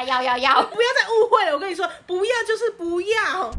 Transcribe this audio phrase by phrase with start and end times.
[0.00, 1.52] 他要要要，不要再误会了。
[1.52, 3.50] 我跟你说，不要就是不要。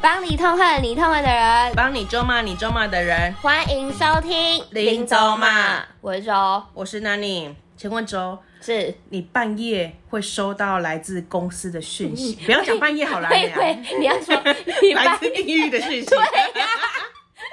[0.00, 3.32] 帮你痛恨你痛恨的人，帮你咒骂你咒骂的人。
[3.34, 7.54] 欢迎收听林州骂，我是周，我是 Nani。
[7.76, 12.34] 请问周，是你半夜会收到来自公司的讯息？
[12.44, 13.28] 不要讲半夜好了，
[14.00, 14.34] 你要说
[14.82, 16.06] 你 来自地狱的讯息。
[16.06, 16.66] 对呀，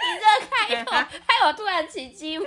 [0.07, 0.91] 你这开头
[1.25, 2.45] 害我突然起鸡皮。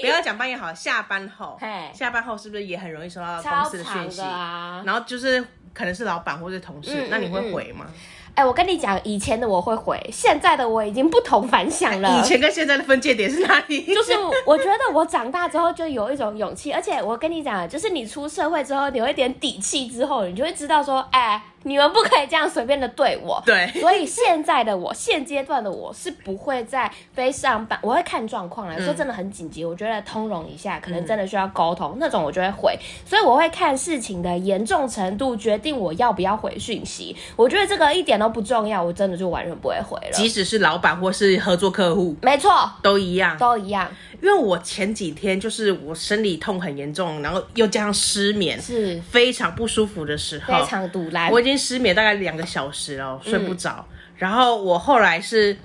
[0.00, 1.58] 不要讲半夜好，下班后，
[1.94, 4.82] 下班后是不是也很容易收到公司的讯息啊？
[4.84, 7.86] 然后就是可能是老板或者同事，那你会回吗？
[8.34, 12.20] 哎，我跟你讲，以前的我会回，现在的我已经不同凡响了。
[12.20, 13.82] 以前跟现在的分界点是哪里？
[13.92, 14.12] 就是
[14.46, 21.42] 我觉得我长大之后就有一种勇气，而且我跟你讲，就是你出社会之后，你有一点底气之后，你就会知道说，哎。
[21.64, 23.42] 你们不可以这样随便的对我。
[23.44, 32.78] 对，所以现在的我，现阶段的我是不会再非上班，我会看状况来、嗯、说，真的很紧急，我觉得通融一下，可能真的需要沟通、嗯、那种，我就会回。
[33.04, 37.16] 所以我会看事情的严重程度，决定我要不要回讯息。
[37.36, 40.12] 我觉得这个一点都不重要，我真的就完全不会回了。
[40.12, 42.50] 即使是老板或是合作客户，没错，
[42.82, 43.88] 都一样，都一样。
[44.20, 51.30] 因为我前几天就是我生理痛很严重，然后又加上失眠，是非常不舒服的时候，非常堵来。
[51.30, 53.84] 我已经失眠大概两个小时了，睡不着。
[53.88, 55.56] 嗯、然后我后来是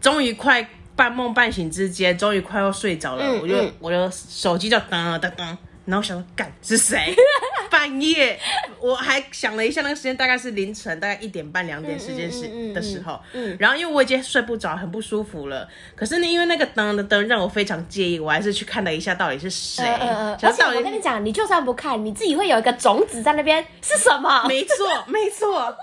[0.00, 5.56] 终于快半梦半醒之间，终于快要睡着了，嗯、我就、嗯、我的手机就噔噔噔。
[5.86, 7.14] 然后想说，干是谁？
[7.70, 8.38] 半夜，
[8.80, 13.20] 我还想了一下，那个时间大概是凌晨，大概一点半两点时间是的时候。
[13.32, 15.68] 嗯，然后因为我已经睡不着，很不舒服了。
[15.94, 19.84] 可是呢，因为那个灯的灯让我非常介意，我还是去看了一下到底是谁。
[19.84, 24.46] 而且我跟你讲，你就算不看，你自己会有一个种子在那边，是什么？
[24.48, 25.76] 没错，没错。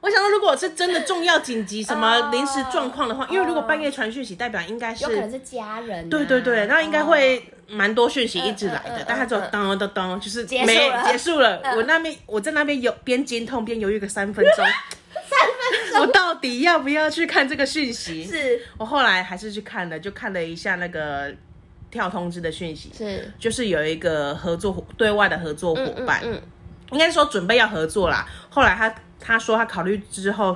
[0.00, 6.08] 我想说，如果是真的重要紧急什么临时状况的话，因为如果半夜传讯息，代表应该是有可能是家人。
[6.08, 7.52] 对对对，那应该会。
[7.68, 11.60] 蛮多讯息一直来的，但他就当当当，就是没结束了。
[11.74, 14.64] 我那边我在那边有边经痛边犹豫个三分钟，
[15.10, 15.36] 三
[15.90, 18.24] 分钟，我到底要不要去看这个讯息？
[18.24, 21.34] 是我后来还是去看了，就看了一下那个
[21.90, 26.40] 跳通知的讯息，是就是有一个合作对外的合作伙伴，嗯，
[26.92, 28.24] 应该说准备要合作啦。
[28.48, 28.94] 后来他
[29.26, 30.54] 他说他考虑之后。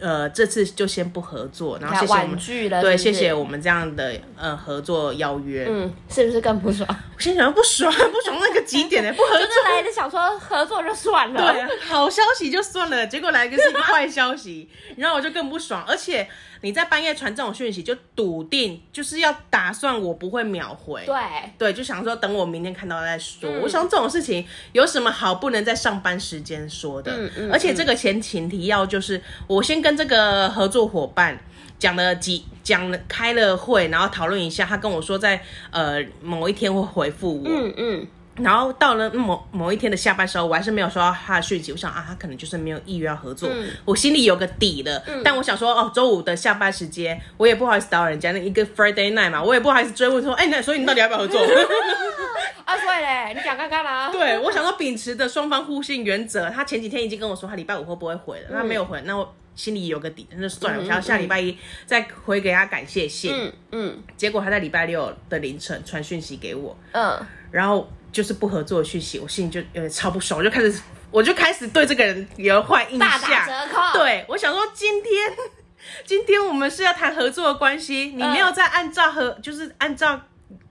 [0.00, 6.88] 呃，这次就先不合作，然后谢谢我们，对，谢谢我们这样的呃合作邀约，嗯，是不是更不爽？
[7.14, 9.12] 我心想不爽，不爽 那个极点呢？
[9.12, 16.28] 不合作，就是来的想说合作就算了，对，好消息就算了，结果来个是一个坏消息，然后我就更不爽，而且。
[16.62, 21.04] 你在半夜传这种讯息，就笃定就是要打算我不会秒回。
[21.04, 21.16] 对
[21.58, 23.50] 对，就想说等我明天看到再说。
[23.50, 27.12] 嗯、我想这种事情有什么好不能在上班时间说的？
[27.14, 27.52] 嗯嗯。
[27.52, 31.38] 而且这个前情提要就是，我先跟这个合作伙伴
[31.78, 34.64] 讲了几讲了开了会，然后讨论一下。
[34.64, 35.42] 他跟我说在
[35.72, 37.48] 呃某一天会回复我。
[37.48, 38.06] 嗯嗯。
[38.36, 41.70] 然后到了某某一天的下班时候，我还是没有收到他的讯息。
[41.70, 43.50] 我想啊，他可能就是没有意愿要合作。
[43.52, 45.02] 嗯、我心里有个底了。
[45.06, 51.40] 嗯、但我想说，哦，周五的下班时间，我也不好意思打扰人家那一个 Friday night 嘛，我也不好意思追问说，哎，那所以你到底要不要合作？
[52.64, 54.08] 啊，对嘞，你讲看看啦。
[54.12, 60.80] 对，我想说秉持的双方互信原则，他前几天已经跟我说他礼拜五会不会回了，嗯、他没有回，那我心里有个底，那就算了。
[60.80, 61.54] 我想下礼拜一
[61.84, 63.30] 再回给他感谢信。
[63.34, 64.02] 嗯嗯。
[64.16, 66.74] 结果他在礼拜六的凌晨传讯息给我。
[66.92, 67.20] 嗯。
[67.50, 67.86] 然后。
[68.12, 70.80] 就是不合作的讯息，我心里就有点超不爽，我就开始，
[71.10, 73.00] 我就开始对这个人有坏印象。
[73.00, 73.98] 大打折扣。
[73.98, 75.32] 对，我想说今天，
[76.04, 80.20] 今天我们是要谈合作的关系，你没有在按照合，就是按照。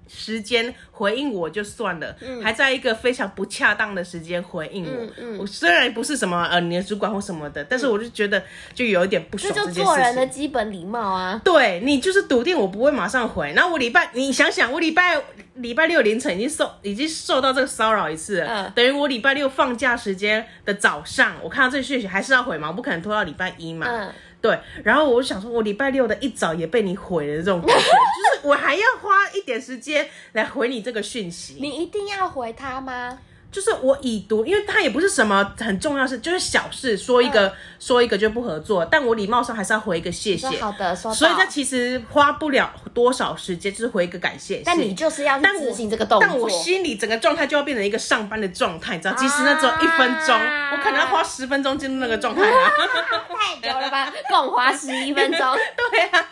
[0.08, 4.92] 时间回应我就算了，嗯、还在一个非常不恰当的时间回应我。
[4.92, 9.54] 嗯嗯、我虽然不是什么呃你的主管或什么的，但是我就觉得就有一点不爽。
[9.54, 11.40] 这就做人的基本礼貌啊。
[11.44, 13.54] 对，你就是笃定我不会马上回。
[13.56, 15.22] 然后我礼拜，你想想，我礼拜
[15.56, 22.68] 礼拜六凌晨已经受已经受到这个骚扰一次了，嗯、等于我礼拜六放假时间的早上，我看到这个讯息还是要回嘛？
[22.68, 23.88] 我不可能拖到礼拜一嘛。
[23.90, 31.58] 嗯对，然后我想说，我礼拜六的一早也被你毁了，这种感觉，就是我还要花一点时间来回你这个讯息。
[31.60, 33.20] 你一定要回他吗？
[33.52, 40.48] 就是我已读，因为他也不是什么很重要事，就是小事，说一个、嗯、说一个就不合作，但我礼貌上还是要回一个谢谢。
[40.62, 40.96] 好的。
[40.96, 44.62] 所以他其实花不了多少时间，就是回一个感谢。
[44.66, 46.28] 但你就是要执行这个动作。
[46.28, 49.14] 但我心里整个状态就要变成一个上班的状态，你知道？
[49.16, 52.72] 即使那只有一分钟，啊、我可能要花十分钟进入那个状态、啊。
[53.62, 54.14] 太久了吧？
[54.30, 55.40] 共花十一分钟。
[55.92, 56.30] 对啊，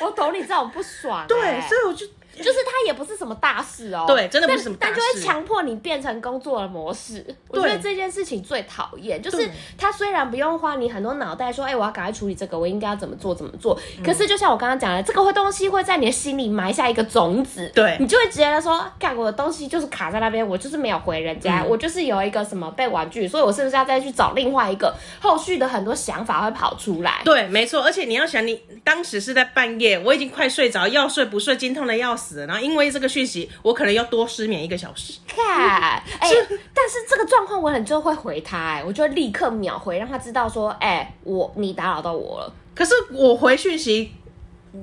[0.00, 1.26] 我懂你这种不爽、欸。
[1.26, 2.06] 对，所以我就。
[2.40, 4.04] 就是它也不是什么大事哦。
[4.06, 7.24] 对，真的不是什么大事，但就会强迫你变成工作的模式。
[7.48, 13.78] 我觉得这件事情最讨厌，就是它虽然不用花你很多脑袋说，哎，我要赶快处理这个，我应该要怎么做怎么做。
[14.04, 27.20] 可是就像我刚刚讲的，这个会东西会在你的心里埋下一个种子，对，你就会觉得说，干我的东西就是卡在那边，我就是没有回人家，我就是有一个什么被玩具，所以我是不是要再去找另外一个后续的很多想法会跑出来？
[27.24, 35.18] 对，没错，而且你要想，你当时是在半夜，我已经快睡着，要睡不睡，经痛的要死，然后因为这个讯息，我可能要多失眠一个小时。
[35.26, 36.30] 看，哎，
[36.74, 42.52] 但是这个状况我很就会回他，哎，我就会立刻秒回，让他知道说，哎，我你打扰到我了。
[42.74, 44.12] 可是我回讯息，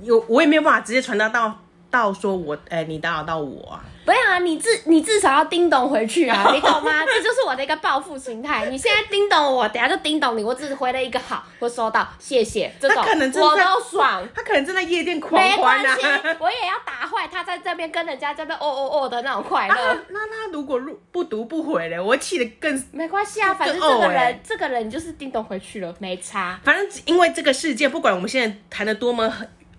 [0.04, 1.60] 有我也没有办法直接传达到
[1.90, 3.86] 到说我，哎，你打扰到我啊。
[4.08, 4.40] 不要啊！
[4.40, 6.50] 你至你至少要叮咚回去啊！
[6.56, 7.04] 你懂吗？
[7.06, 8.66] 这就是我的一个报复心态。
[8.68, 10.44] 你现在叮咚我，等下就叮咚你。
[10.46, 12.74] 我只是回了一个好，我收到，谢谢。
[12.80, 14.26] 这种我都爽。
[14.34, 15.98] 他可能正在夜店狂欢啊！
[16.40, 19.98] 我也要打坏他在这边跟人家这边哦哦哦的那种快乐。
[20.08, 20.80] 那他如果
[21.12, 22.82] 不读不回嘞，我会气得更。
[22.94, 26.58] 没关系啊，反正这个人这个人就是叮咚回去了，没差。
[26.64, 29.30] 反正因为这个世界，不管我们现在谈的多么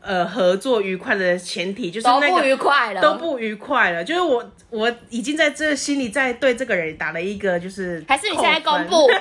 [0.08, 4.02] 呃，合作愉快的前提就是那个都不愉快了，都不愉快了。
[4.02, 9.20] 就是我我已经在这心里在对这个人打了一个，就是还是你现在公布 啊？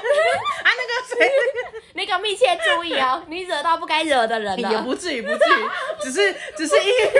[0.63, 1.29] 那个谁，
[1.93, 7.11] 那个密切注意哦， 你惹到不该惹的人了，也不至于不至于，只是只是因为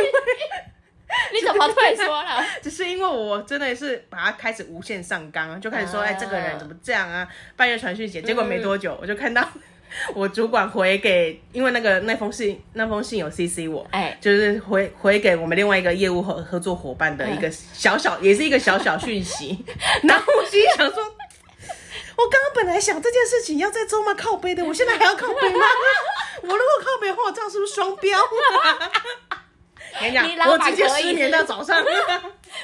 [1.34, 2.42] 你怎么退缩了？
[2.64, 7.28] 只是因为我真的是把他开始无限上纲，就开始说，哎，这个人怎么这样啊？
[7.58, 9.46] 半夜传讯息，结果没多久我就看到。
[10.14, 19.66] 我主管回给，因为那个那封信，那封信有 CC 我，哎、欸，就是回回给我们另外一个业务合合作伙伴的一个小小，欸、也是一个小小讯息。
[20.04, 25.66] 然后我心里想说，我刚刚本来想这件事情要在周末靠背的，我现在还要靠背吗？
[26.42, 28.20] 我如果靠背的话，我这样是不是双标？
[30.00, 31.84] 跟你讲，我直接失眠到早上。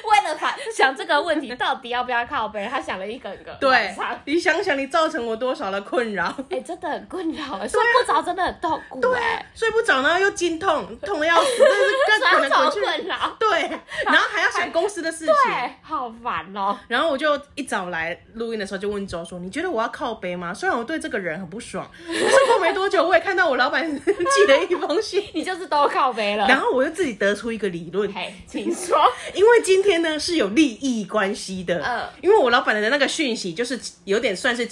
[0.04, 2.68] 为了他想这个问题，到底要不要靠背？
[2.70, 3.54] 他想了一个个。
[3.60, 3.96] 对，
[4.26, 6.34] 你想想，你造成我多少的困扰？
[6.50, 9.00] 哎，真的很困扰，睡不着，真的很痛苦。
[9.00, 9.12] 对，
[9.56, 11.50] 睡不着，然后又经痛，痛的要死，
[12.08, 13.36] 但是更可能困扰。
[13.40, 13.62] 对，
[14.06, 16.78] 然后还要想公司的事情，对，好烦哦。
[16.88, 26.48] 然后我就一早来录音的时候就问周说：“你觉得我要靠背吗？”虽然我对这个人很不爽，可是过没多久，我也看到我老板寄了一封信， 你就是都靠背了。
[26.48, 28.98] 然后我就自己得出一个理论，嘿请说，
[29.34, 30.20] 因为今天呢。
[30.20, 34.66] 是有利益关系的，嗯，因为我老板的那个讯息就是有点算是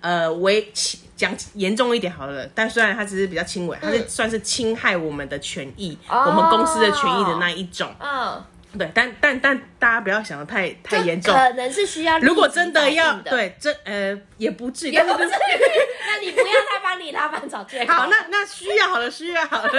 [0.00, 0.72] 呃，为
[1.14, 8.42] 讲严重一点好了，但虽然他只是比较轻微，他是算是侵害我们的权益，我们公司的权益的那一种，嗯，
[8.76, 15.28] 对，但但但大家不要想的太太严重，可能是需要，如果真的要对，这呃也不至于，也不至于，
[16.08, 19.70] 那你不要再帮你老板找借口，好，那那需要好了，需要好了。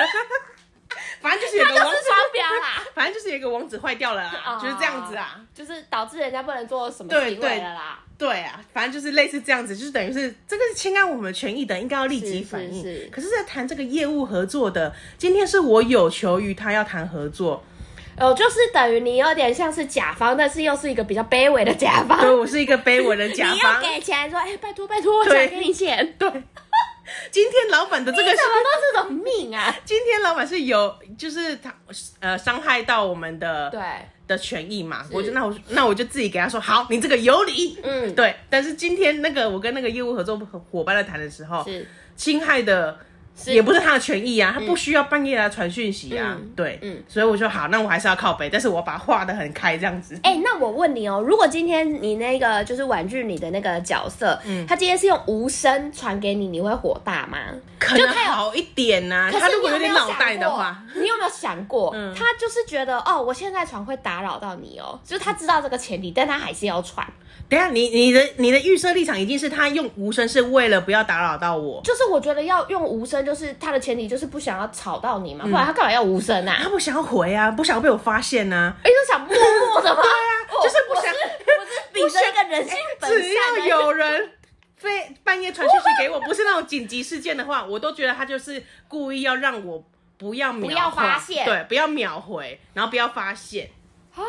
[1.20, 8.00] 反正就是有个网址双标啦， 反正就是有一个网址坏掉了啦，就是这样子啊，就是导致人家不能做什么行为了啦。
[8.18, 12.84] 对啊，反正就是类似这样子，就是等于是这个是侵害我们权益的，应该要立即反应。
[12.84, 17.64] 是，可是，在谈这个业务合作的，今天是我有求于他要谈合作，
[18.20, 22.20] 哦，就是等于你有点像是甲方，但是又是一个比较卑微的甲方。
[22.22, 23.56] 对，我是一个卑微的甲方。
[23.58, 26.16] 你要给钱说，哎，拜托拜托，我想给你钱。
[26.20, 26.30] 对。
[27.32, 29.76] 今天老板的这个什么都这种命啊！
[29.86, 31.74] 今天老板是有，就是他
[32.20, 33.82] 呃伤害到我们的对
[34.28, 35.06] 的权益嘛？
[35.12, 38.36] 我就那我那我就自己给他说好，你这个有理，嗯，对。
[38.50, 40.38] 但是今天那个我跟那个业务合作
[40.72, 43.00] 伙伴在谈的时候，是侵害的。
[43.48, 50.20] 也不是他的权益啊，他不需要半夜来传讯息啊，对，嗯，所以我说好，那我还是要靠北，但是我把它画得很开这样子。
[50.24, 57.38] 哎，那我问你哦，如果今天你那个就是婉拒你的那个角色，嗯，他今天是用无声传给你，你会火大吗？
[57.80, 67.06] 可能好一点呐，他如果有点脑袋的话，你有没有想过，他就是觉得哦，我现在传会打扰到你哦，就是他知道这个前提，但他还是要传。
[67.50, 76.60] 等下，你你的你的预设立场已经是他用无声是为了不要打扰到我，就是我觉得要用无声，就是他的前提就是不想要吵到你嘛，不然他干嘛要无声啊？
[76.62, 78.76] 他不想要回啊，不想要被我发现啊？
[78.84, 80.02] 哎，就想默默的吗？
[80.02, 83.22] 对啊，就是不想，我是秉着一个人性本善。
[83.22, 83.34] 只
[83.68, 84.32] 要有人
[84.78, 89.84] 非半夜传讯息给我，不是那种紧急事件的话，我都觉得他就是故意要让我
[90.18, 93.70] 不要秒，不要发现，对，不要秒回，然后不要发现
[94.16, 94.22] 啊。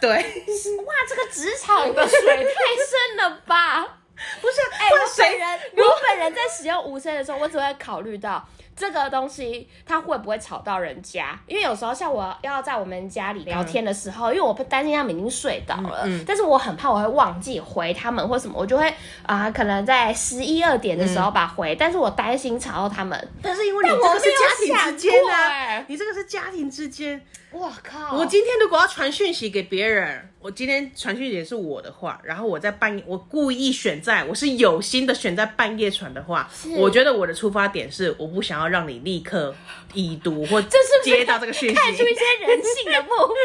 [0.00, 3.99] 对，哇，这个职场的水太深了吧？
[4.40, 8.46] 不是，哎、欸，我本人我本人在使用无声的时候，我只会考虑到。
[8.76, 11.38] 这个东西它会不会吵到人家？
[11.46, 18.88] 因为有时候像我要在我们家里聊天的时候，嗯、因为我不担心他们已经睡倒了，嗯嗯、但是我很怕我会忘记回他们或什么，我就会
[19.26, 23.28] 啊、呃，可能在十一二点的时候把回，嗯、但是我担心吵到他们。
[23.42, 27.20] 但是因为你这个是家庭之间啊，你这个是家庭之间。
[27.52, 28.16] 我靠！
[28.16, 39.54] 我今天如果要传讯息给别人，我今天传讯息是我的话，然后我在半夜，我故意选在我是有心的选在半夜传的话，我觉得我的出发点是我不想要让你立刻
[39.94, 40.62] 已读或
[41.02, 43.36] 接到这个讯息，看出一些人性的部分。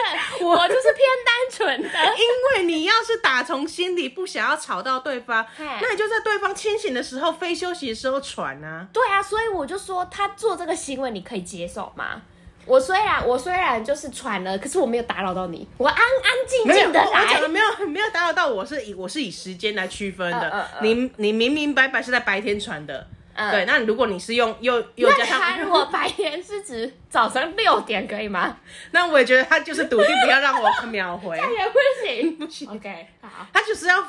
[0.48, 8.88] 我就是偏单纯的，因为你要是打从心里不想要吵到对方，那你就在对方清醒的时候、非休息的时候传啊。
[8.94, 12.22] 对啊，所以我就说他做这个行为，你可以接受吗？
[12.66, 17.22] 我虽然我虽然就是喘了，可是我没有打扰到你，我安安静静的来。
[17.22, 20.40] 我讲的没有没有打扰到我，是以我是以时间来区分的。
[20.40, 23.66] 呃呃呃、你你明明白白是在白天传的，呃、对。
[23.66, 28.58] 那如果你是用又又加上，那 如果白天是指早上六点可以吗？
[28.92, 32.70] 那我也觉得他就是笃定不要让我秒回， 这也不行 不行。
[32.70, 34.04] OK，好，他就是要。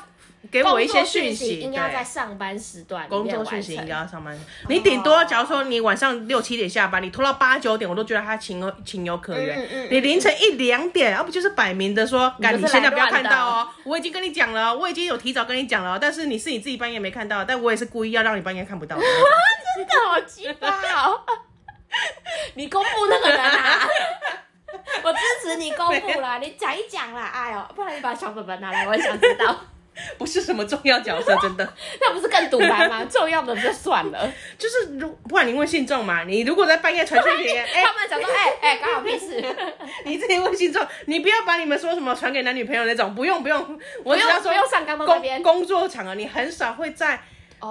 [0.50, 3.09] 给我一些讯息，应该要在上班时段。
[3.09, 4.38] 工作讯息应该要上班。
[4.69, 9.88] 你顶多，假如说你晚上六七点下班，你拖到八九点，我都觉得他情有情有可原。
[9.91, 13.69] 你凌晨一两点，要不就是摆明的说，干你现在不要看到哦。
[13.85, 18.97] 我已经跟你讲了，我已经有提早跟你讲了，但是你是你自己半夜没看到，但我也是故意要让你半夜看不到。
[19.76, 21.21] 真的好奇葩哦！
[22.55, 23.87] 你公布那个人啊？
[25.03, 27.26] 我支持你公布啦， 你讲一讲啦。
[27.26, 29.55] 哎呦，不然你把小本本拿来，我也想知道。
[30.19, 33.05] 不是什么重要角色，真的， 那不是更赌烂吗？
[33.11, 39.43] 重要的就算了，就是如不管你问信众嘛，你如果在半夜传讯息，哎，他们想说，哎哎，刚好屁事，
[40.05, 47.21] 你自己问信众，你不要把你们说什么传给男女朋友那种，不用不用，我只要说用上纲那边工作场合，你很少会在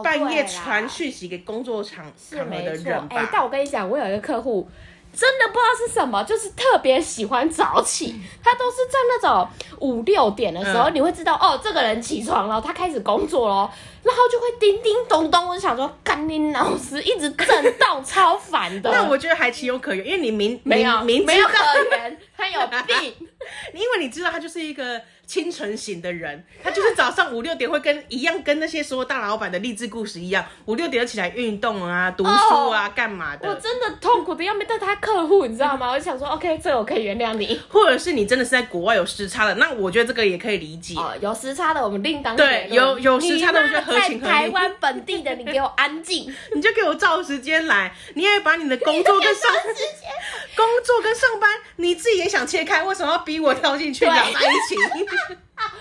[0.03, 3.15] 半夜传讯息给工作场场合的人吧？
[3.17, 4.69] 哎，但我跟你讲，我有一个客户。
[5.15, 8.15] 真的不知道是什么，就是特别喜欢早起。
[8.43, 9.47] 他都是在那种
[9.79, 13.71] 五六点的时候，嗯、你会知道哦，这个人起床了，他开始工作了，
[14.03, 15.47] 然后就会叮叮咚咚。
[15.47, 18.89] 我就想说，干你老师一直震动，超烦的。
[18.93, 21.55] 那我觉得还情有可原，因为你明没有明没有可
[21.91, 23.15] 原，他有病。
[23.73, 25.01] 因为你知道他就是一个。
[25.25, 33.49] 清晨型的人，他就是早上五六点会跟一样，跟那些所有大老板的励志故事一样，五六点就起来运动啊、读书啊、干、oh, 嘛的。
[33.49, 35.91] 我真的痛苦的要面对他客户，你知道吗？
[35.91, 37.59] 我就想说，OK，这个我可以原谅你。
[37.69, 40.95] 或者是你真的是在国外有时差的，那我觉得这个也可以理解。
[40.95, 44.33] 哦，oh, 有时差的我们另当对，有有时差的我觉得合情合理。
[44.33, 49.51] 台湾本地的你给我安静，你就给我照时间来，你也把你的工作跟上
[50.55, 54.75] 工作跟上班，你自己也想切开，为什么要逼我跳进去两在一起？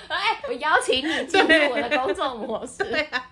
[0.08, 2.84] 哎，我邀请你进入我的工作模式。
[2.84, 3.30] 对啊，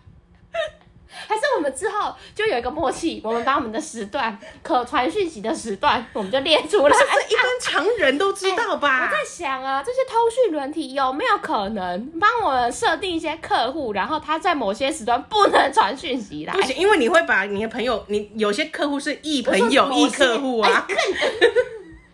[1.28, 6.97] 还是我们之后就有一个默契，我们把我们的时段可传讯息的时段，我们就列出来。
[6.97, 9.04] 这一般常人都知道吧？
[9.04, 16.52] 哎，我在想啊，这些通讯软体有没有可能帮我们设定一些客户，然后他在某些时段不能传讯息来？
[16.52, 20.87] 不行，因为你会把你的朋友，你有些客户是异朋友、异客户啊。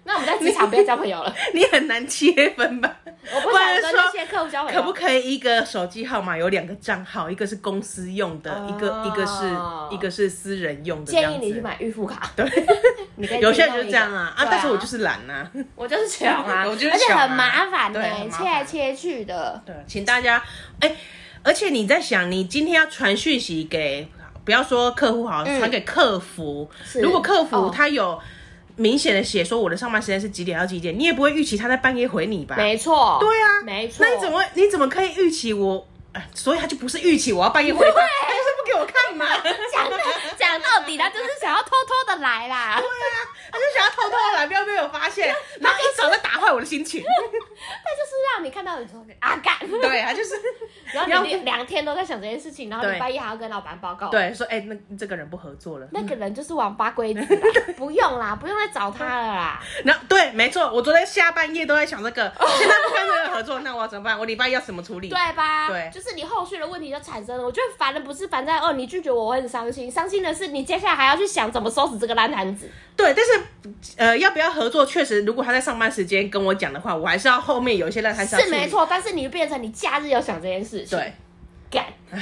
[0.08, 2.96] 那我们在职场不要交朋友了， 你很难切分吧？
[3.30, 4.80] 我不想跟那些客户交朋友。
[4.80, 11.12] 可不可以一个手机号码有两个账号，一个是公司用的，一个一个是一个是私人用的？
[11.12, 12.30] 建议你去买预付卡。
[12.34, 12.46] 对，
[13.38, 14.48] 有些人就是这样啊啊！
[14.50, 19.60] 但是我就是懒啊，我就是穷啊，而且很麻烦的，切来切去的。
[19.66, 20.42] 对，请大家
[20.80, 20.96] 哎，
[21.42, 24.08] 而且你在想，你今天要传讯息给，
[24.42, 26.70] 不要说客户好，传给客服。
[26.94, 28.18] 如果客服他有。
[28.78, 32.54] 明显的写说我的上班时间是几点到几点，你也不会预期他在半夜回你吧？
[32.56, 34.06] 没错，对啊，没错。
[34.06, 35.86] 那你怎么你怎么可以预期我？
[36.12, 39.26] 哎，所以他就不是预期我要半夜回他，他就是不给我看嘛。
[39.70, 39.90] 讲
[40.38, 42.76] 讲到底，他就是想要偷偷的来啦。
[42.78, 43.18] 对啊。
[43.50, 47.02] 他就想要偷偷的来，不要被我发现，然后一早在打坏我的心情。
[47.02, 50.34] 他就是让你看到你说啊干，对他就是，
[50.92, 57.20] 然后你两天都在想这件事情，然后礼拜一还要跟老板报告，对，说哎，那这个人不合作了，那个人就是王八龟子，
[57.76, 59.62] 不用啦，不用再找他了啦。
[59.84, 64.18] 那对，没错，我昨天下半夜都在想这个，现在不跟这个合作，那我要怎么办？
[64.18, 65.08] 我礼拜一要怎么处理？
[65.08, 65.68] 对吧？
[65.68, 67.42] 对，就是你后续的问题就产生了。
[67.42, 72.70] 我觉得烦的不是烦在哦，你拒绝我，我很伤心，伤心的是你接下来还要去想怎么收拾这个烂摊子。
[72.94, 74.18] 对，但是呃。
[74.18, 74.84] 要不要合作？
[74.84, 78.86] 确实，如果他在上班时间跟我讲的话，我还是要后面有一些烂摊子是没错。
[78.90, 81.12] 但是你变成你假日要想这件事情，对，
[81.70, 82.20] 干，哎，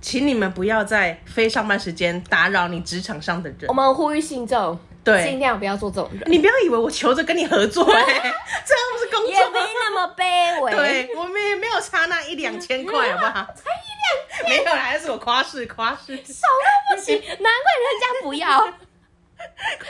[0.00, 3.68] 请你们不要在非上班时间打扰你职场上的人。
[3.68, 6.22] 我们呼吁信众，对，尽量不要做这种人。
[6.26, 10.72] 你不要以为我求着跟你合作， 哎，这样不是工作，也没那么卑微。
[10.72, 13.44] 对，我们也没有差那一两千块，好不好？
[13.54, 14.48] 才一两。
[14.48, 18.66] 没有啦，还是我夸饰夸饰，少到不行，难怪人家不要，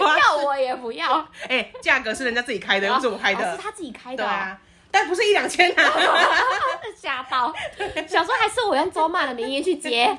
[0.18, 1.20] 要我也不要。
[1.42, 4.58] 哎、欸，价格是人家自己开的，又不是我开的，哦，是他自己开的，对啊，
[4.90, 5.92] 但不是一两千啊，
[7.00, 7.54] 吓到，
[8.08, 10.18] 想说还是我用周妈的名义去接。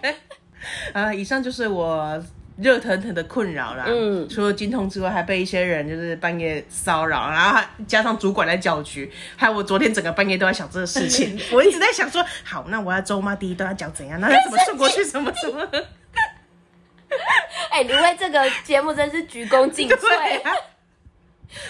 [0.93, 2.23] 啊，以上就是我。
[2.57, 15.67] 热腾腾的困扰啦，嗯，除了精通之外，还被一些人就是半夜骚扰，然后加上主管来搅局，还有我昨天整个半夜都在想这个事情， 我一直在想说，好，那我要周妈第一段要讲怎样，那要怎么送过去，什么什么？
[17.71, 20.51] 哎、欸，你为这个节目真是鞠躬尽瘁，啊、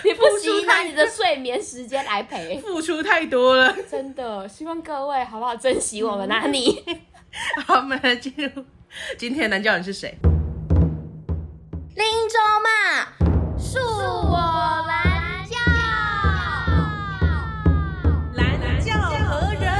[0.03, 6.83] 你不惜拿你的睡眠时间来陪，付出太多了，真的，希望各位好不好珍惜我们啊你。
[7.65, 8.63] 好，我们来进入
[9.17, 10.15] 今天的男教人是谁？
[11.95, 12.67] 林州骂，
[13.57, 15.55] 恕我蓝教，
[18.33, 18.93] 蓝教
[19.25, 19.71] 何人？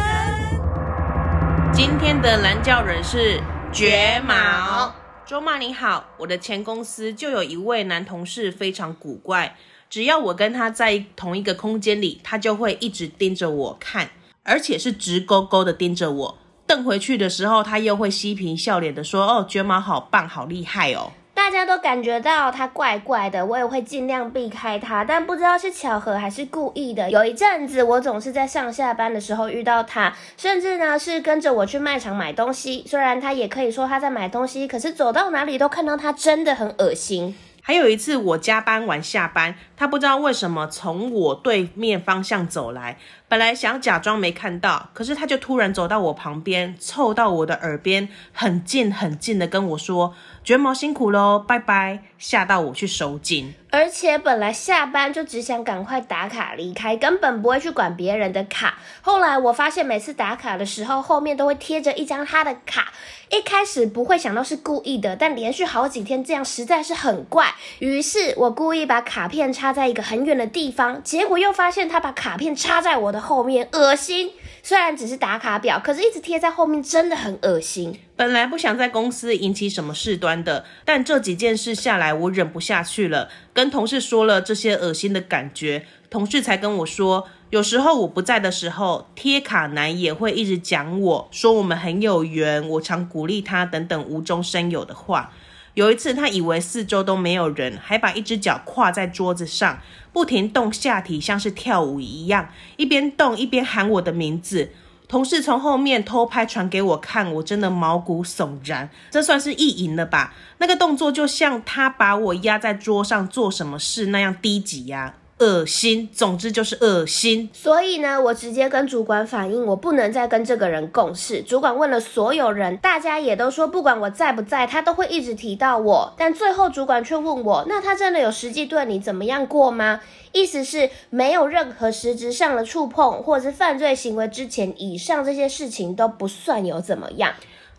[1.74, 3.41] 今天的蓝教人是
[3.74, 4.95] 绝毛。
[5.25, 9.57] 周妈你好，我的前公司就有一位男同事非常古怪，
[9.89, 14.12] 只要我跟他在同一个空间里，他就会一直盯着我看，
[14.43, 16.38] 而且是直勾勾的盯着我。
[16.65, 21.12] 瞪回去的时候，他又会嬉皮笑脸的说：“哦，绝毛好棒，好厉害哦。”
[21.45, 27.07] 大家都感觉到他怪怪的，我也会尽量避开他，但不知道是巧合还是故意的。
[27.11, 32.83] 有一阵子，我总是在上下班的时候遇到他，甚至呢是跟着我去卖场买东西。
[32.87, 37.35] 虽然他也可以说他在买东西，可是走到哪里都看到他，真的很恶心。
[37.61, 42.97] 还有一次，我加班晚下班，他不知道为什么从我对面方向走来，
[43.27, 50.13] 本来想假装没看到，可是他就突然走到我旁边，凑到我的耳边，很近很近的跟我说。
[50.45, 52.03] 卷毛辛苦喽，拜拜！
[52.19, 53.55] 吓到我去收金。
[53.75, 58.79] 而且本来下班就只想赶快打卡离开，根本不会去管别人的卡。
[59.01, 62.94] 后来我发现每次打卡的时候，后面都会贴着一张他的卡。
[63.29, 67.53] 一开始不会想到是故意的，但连续好几天这样实在是很怪。
[67.79, 74.32] 于是我故意把卡片插在一个很远的地方，结果又发现他把卡片插在我的后面，恶心。
[74.63, 78.00] 虽然只是打卡表，可是一直贴在后面真的很恶心。
[78.15, 95.34] 本来不想在公司引起什么事端的，但这几件事下来，我忍不下去了，跟跟同事说了这些恶心的感觉，同事才跟我说，有时候我不在的时候，贴卡男也会一直讲我，说我们很有缘，我常鼓励他等等无中生有的话。
[95.74, 99.81] 有一次，他以为四周都没有人，还把一只脚跨在桌子上，
[100.13, 104.70] 不停动下体，像是跳舞一样，一边动一边喊我的名字。
[105.15, 108.89] 同事从后面偷拍传给我看，我真的毛骨悚然。
[109.09, 110.33] 这算是意淫了吧？
[110.57, 115.13] 那个动作就像他把我压在桌上做什么事那样低级呀。
[115.39, 117.50] 恶心，总之就是恶心。
[117.51, 121.41] 所以呢，我直接跟主管反映，我不能再跟这个人共事。
[121.41, 126.13] 主管问了所有人，大家也都说，不管我在不在，他都会一直提到我。
[126.17, 130.00] 但最后主管却问我，那他真的有实际对你怎么样过吗？
[130.31, 137.33] 意思是没有任何实质上的触碰，或者是犯罪行为之前，以上这些事情都不算有怎么样。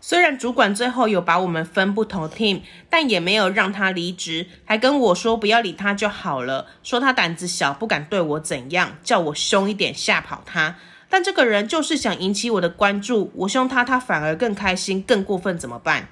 [0.09, 10.77] 虽然主管最后有把我们分不同 team，但也没有让他离职，还跟我说不要理他就好了，说他胆子小，不敢对我怎样，叫我凶一点吓跑他。
[11.09, 16.07] 但这个人就是想引起我的关注，我凶他，他反而更开心，更过分，怎么办？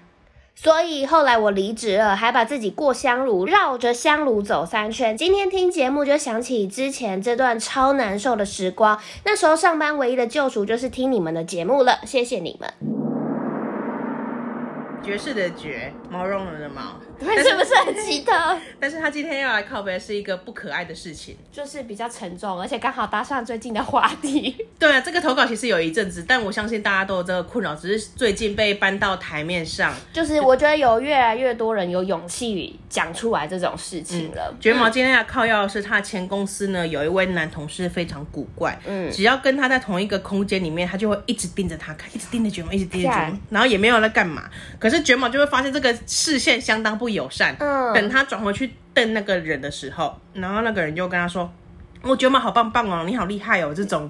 [0.53, 5.15] 所以后来我离职了，还把自己过香炉，绕着香炉走三圈。
[5.15, 13.14] 今天听节目就想起之前这段超难受的时光，那时候上班唯一的救赎就是听你们的节目了，谢谢你们。
[15.05, 18.31] 爵士的爵，毛茸茸的毛，对，是不是很奇特？
[18.79, 24.55] 但是他今天要来靠北是一个不可爱的事情，就是比较沉重，而且刚好搭上最近的话题。
[24.77, 29.93] 对啊，这个投稿其实有一阵子，但我相信大家都有这个困扰，只是最近被搬到台面上。
[30.11, 34.53] 就是我觉得有越来越多人有勇气讲出来这种事情了。
[34.59, 44.43] 卷、嗯、毛今天要靠要的是他前公司呢，有一位男同事非常古怪，嗯，只要跟他在同一个空间里面，他就会一直盯着他看，一直盯着卷毛，一直盯着卷毛，然后也没有在干嘛，
[44.77, 45.05] 可是。
[45.05, 47.55] 卷毛就会发现这个视线相当不友善。
[47.59, 51.51] 嗯，等他转回去瞪那个人的时候，然后那个人就跟他说
[52.03, 54.09] ：“我觉得妈好棒棒哦，你好厉害哦。”这种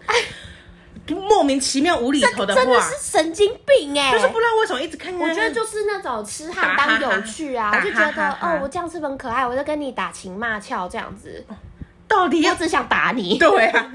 [1.07, 4.11] 莫名其妙无厘头的话，真的是神经病哎！
[4.11, 5.13] 就是不知道为什么一直看。
[5.15, 11.45] 我觉得就是那种痴汉当有趣啊，我就觉得哦，我这样是很可爱，我在跟你打情骂俏这样子。
[12.07, 13.37] 到底我只想打你？
[13.37, 13.91] 对啊。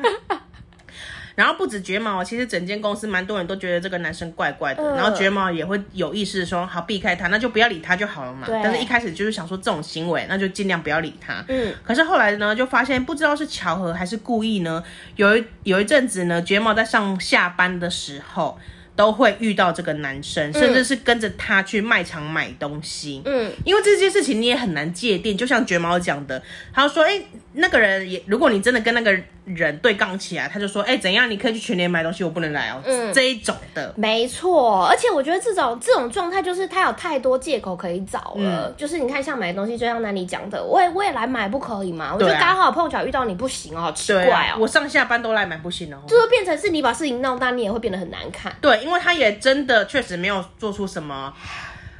[1.40, 4.82] 然后不止绝毛，其实整间公司蛮多人都觉得这个男生怪怪的。
[4.82, 8.46] 呃、然后绝毛也会有意识说，好避开他，那就不要理他就好了嘛。
[8.62, 11.42] 但是一开始就是想说这种行为，那就尽量不要理他。
[11.48, 11.72] 嗯。
[11.82, 14.84] 可是后来呢，就发现不知道是巧合还是故意呢。
[15.16, 18.58] 有一有一阵子呢，绝毛在上下班的时候，
[18.94, 23.22] 都会遇到这个男生，甚至是跟着他去卖场买东西。
[23.24, 31.28] 嗯，因为这件事情你也很难界定，就像绝毛讲的，他说：“哎、欸，那个人也，如果你真的跟那个人对杠起来，他就说：‘哎、欸，怎样？
[31.28, 34.86] 你可以去全年买东西，我不能来哦。’嗯，这一种的，没错。
[34.86, 38.70] 而且我觉得这种这种状态，就是他有太多借口可以找了。
[38.70, 42.12] 嗯、就是你看，像买东西，就像那里讲的，我也我也来买，不可以吗？
[42.14, 44.54] 我就刚好碰巧遇到你，不行哦，好奇怪哦。
[44.54, 45.98] 啊、我上下班都来买，不行哦。
[46.06, 48.52] 就是变成是你把事情闹大，你也会变得很难看。
[48.60, 51.34] 对，因为他也真的确实没有做出什么，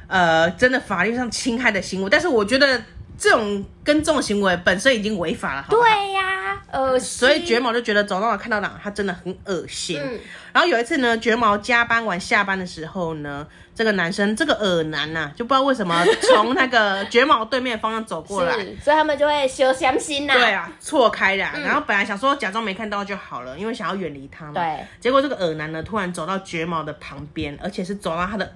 [0.07, 2.09] 呃，真的法律上侵害的行为。
[2.09, 2.81] 但是我觉得
[3.21, 5.61] 这种跟这种行为本身已经违法了。
[5.61, 10.01] 好好对呀、啊，呃，所以卷毛就觉得走到哪看到哪，他真的很恶心。
[10.03, 10.19] 嗯、
[10.51, 16.03] 然后有一次呢，卷毛加班完下班的时候呢，这个男生这个耳男呐、啊，就不知道为什么
[16.33, 20.33] 从那个卷毛对面的方向走过来， 所以他们就会修相心呐。
[20.33, 21.47] 对啊，错开了。
[21.53, 24.53] 嗯、然后本来想说假装没看到就好了，因为想要远离他嘛。
[24.53, 24.83] 对。
[24.99, 28.51] 结果这个耳男呢，突然走到绝毛的旁边，而且是走到他的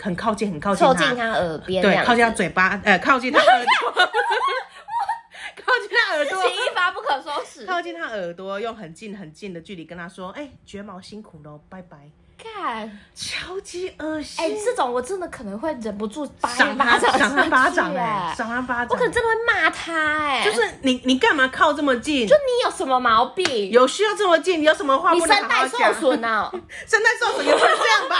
[0.00, 3.92] 很靠近，很靠近，靠近他耳边，对，靠近他嘴巴，呃， 靠近他耳朵。
[5.56, 7.64] 靠近他耳朵，情一发不可收拾。
[7.66, 14.44] 靠近他耳朵，用很近很近的距离跟他说：“哎、欸，绝毛辛苦了，拜拜。”看，超级恶心。
[14.44, 18.88] 哎、欸，这种我真的可能会忍不住巴掌他，赏他巴掌哎，赏他巴掌。
[18.90, 22.26] 我可能真的会骂他哎、欸，就是你，你干嘛靠这么近？
[22.26, 23.70] 就你有什么毛病？
[23.70, 24.60] 有需要这么近？
[24.60, 25.64] 你有什么话不能好好讲？
[25.66, 26.50] 你声带受损呢？
[26.86, 28.16] 声带受损也不能这样吧？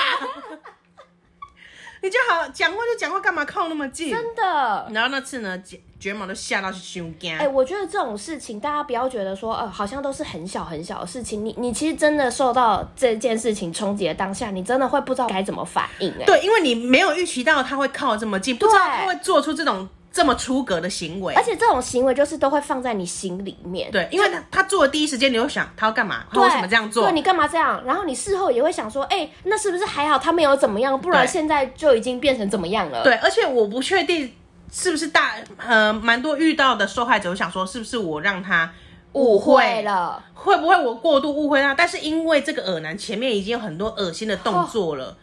[2.04, 4.10] 你就好讲话就讲话，干嘛靠那么近？
[4.10, 4.90] 真的。
[4.92, 7.38] 然后那次呢，卷卷毛都吓到是胸干。
[7.38, 11.42] 哎，我觉得这种事情，大家不要觉得说，呃，好像都是很小很小的事情。
[11.42, 16.12] 你你其实真的受到这件事情冲击的当下，你真的会不知道该怎么反应。
[16.20, 19.88] 哎，对，因为你没有预期到他会靠这么近，不知道他会做出这种。
[20.14, 23.90] 这么出格的行为，而且这种行为就是都会放在你心里面。
[23.90, 26.24] 对，因为他他做的第一时间，你会想他要干嘛？
[26.32, 27.02] 他为什么这样做？
[27.02, 27.82] 对，你干嘛这样？
[27.84, 30.96] 然后你事后也会想说，哎、欸，那是不是还好他没有怎么样？
[31.00, 33.02] 不然现在就已经变成怎么样了？
[33.02, 34.32] 对，而且我不确定
[34.72, 38.72] 是不是大呃蛮多遇到的受害者，我想说是不是我让他
[39.14, 40.22] 误会，了？
[40.32, 41.74] 会不会我过度误会他？
[41.74, 45.06] 但是因为这个恶男前面已经有很多恶心的动作了。
[45.06, 45.16] 哦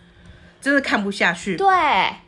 [0.61, 1.57] 真的看不下去。
[1.57, 1.65] 对，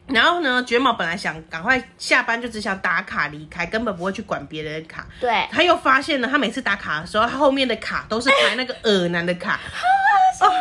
[0.08, 5.08] 然后呢，卷毛本来想赶快下班，就只想打卡离开，根本不会去管别人的卡。
[5.20, 9.60] 对，他又发现了，他每次打卡的时候，他后面的卡都是排那个恶男的卡。
[10.42, 10.52] 哦，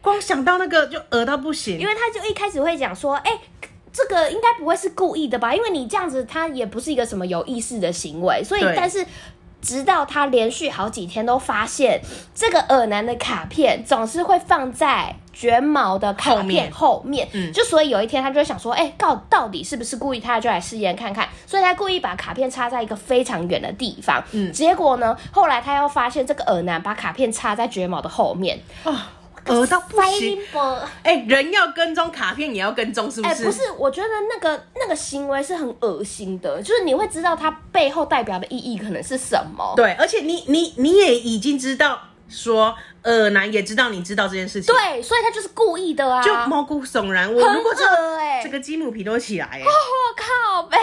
[0.00, 1.78] 光想到那个就恶到不行。
[1.78, 3.38] 因为他就一开始会讲说，哎，
[3.92, 5.52] 这个应该不会是故意的吧？
[5.52, 9.04] 因为你这样子，他也不是一个什么有意识的行为，所以但是。
[9.60, 12.00] 直到他连续好几天都发现
[12.34, 17.28] 这个耳男的卡片总是会放在卷毛的卡片后面，后面。
[17.32, 20.20] 嗯，就所以有一天他就会想说，哎、欸，到到底是不是故意？
[20.20, 29.12] 他就来试验看看，所以他故意把卡片插在一个非常远的地方，嗯，结果呢，后来他又发现这个耳男把卡片插在卷毛的后面，啊。
[29.48, 30.38] 恶到不行！
[31.02, 33.34] 哎、欸，人要跟踪，卡片也要跟踪，是不是？
[33.34, 39.72] 哎、欸，不是，我觉得那个那个行为是很恶心的，就是你会知道它背后代表的意义可能是什么。
[39.76, 42.74] 对，而且你你你也已经知道说。
[43.08, 47.32] 恶男也知道你知道这件事情，对，所以他就是故意的啊，就毛骨悚然。
[47.32, 47.84] 我如果这
[48.42, 49.66] 这个鸡母皮都起来哎，我
[50.16, 50.78] 靠呗！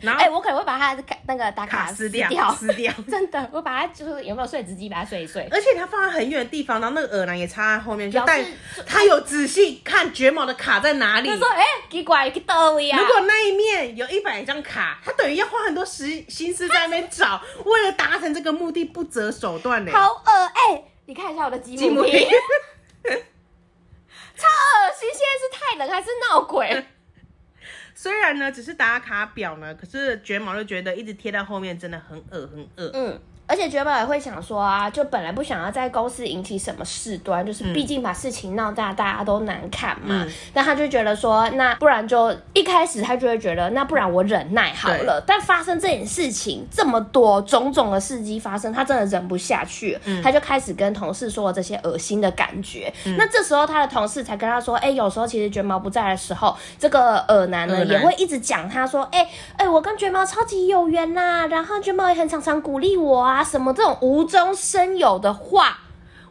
[0.00, 5.48] 然后哎，我可能会把他的那个打卡撕掉，撕掉， 真的，我把它就是有没有碎纸机把它碎一碎。
[5.50, 8.44] 而且他放在很远的地方，然后那个耳男也插在后面，就但
[8.86, 11.28] 他有仔细看卷毛的卡在哪里。
[11.28, 19.92] 他说：“哎，奇怪，去哪里啊？”如果那一面有一百张卡，他等于要花很多时心思在那边找，为了达成这个目的不择手段呢。
[19.92, 20.84] 好恶哎！
[21.10, 22.10] 你看一下我的积木皮，
[23.02, 25.08] 超恶心！
[25.10, 26.86] 现在是太冷还是闹鬼？
[27.96, 32.90] 虽然呢，只是打卡表呢，可是卷毛就觉得一直贴在后面真的很恶，很恶。
[32.94, 33.20] 嗯。
[33.50, 40.22] 而且绝毛也会想说啊，就本来不想要在公司引起什么事端，就是毕竟把事情闹大，大家都难看嘛。
[40.24, 45.20] 嗯、但他就觉得说，那不然就一开始他就会觉得，那不然我忍耐好了。
[45.26, 52.92] 但发生这件事情这么多种种的事迹发生，他真的忍不下去，嗯、他就开始跟同事说了这些恶心的感觉。
[53.04, 59.24] 嗯、那这时候他的同事才跟他说，哎、欸，有时候其实卷毛不在的时候，这个呃男呢也会一直讲他说，哎、欸、
[59.56, 63.39] 哎、欸，我跟卷毛超级有缘呐、啊，然后卷毛也很常常鼓励我啊。
[63.42, 65.78] 什么这种无中生有的话，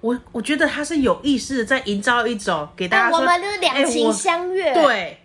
[0.02, 5.24] 我我觉得他是有意识的在营造一种给大家说，我们就是两情相悦，对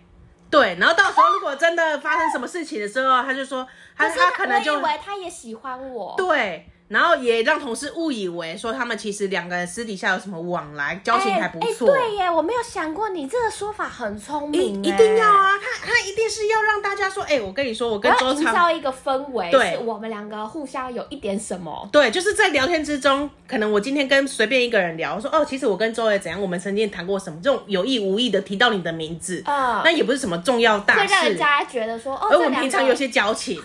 [0.49, 0.75] 对。
[0.79, 6.69] 然后到时候如果真的发生什么事情的时候，他就说他他可能就以为他也喜欢我，对。
[6.87, 11.91] 然后也让同事误以为说他们其实两个人私底下有什么往来，交情还不错。
[11.91, 14.83] 欸欸、对耶，我没有想过你这个说法很聪明。
[14.83, 21.89] 一定要啊，他他一定是要让大家说，哎、欸，我跟你说，我跟周长营造一个氛围，对，我们两个互相有一点什么。
[21.91, 33.59] 对，就是在聊天之中，可能我今天跟随便一个人聊，说哦，其实我跟周也怎样，我们曾经谈过什么，这种有意无意的提到你的名字，啊、嗯，那也不是什么重要大事，会让人家觉得说，哦，而我们平常有些交情，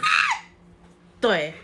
[1.21, 1.53] 对。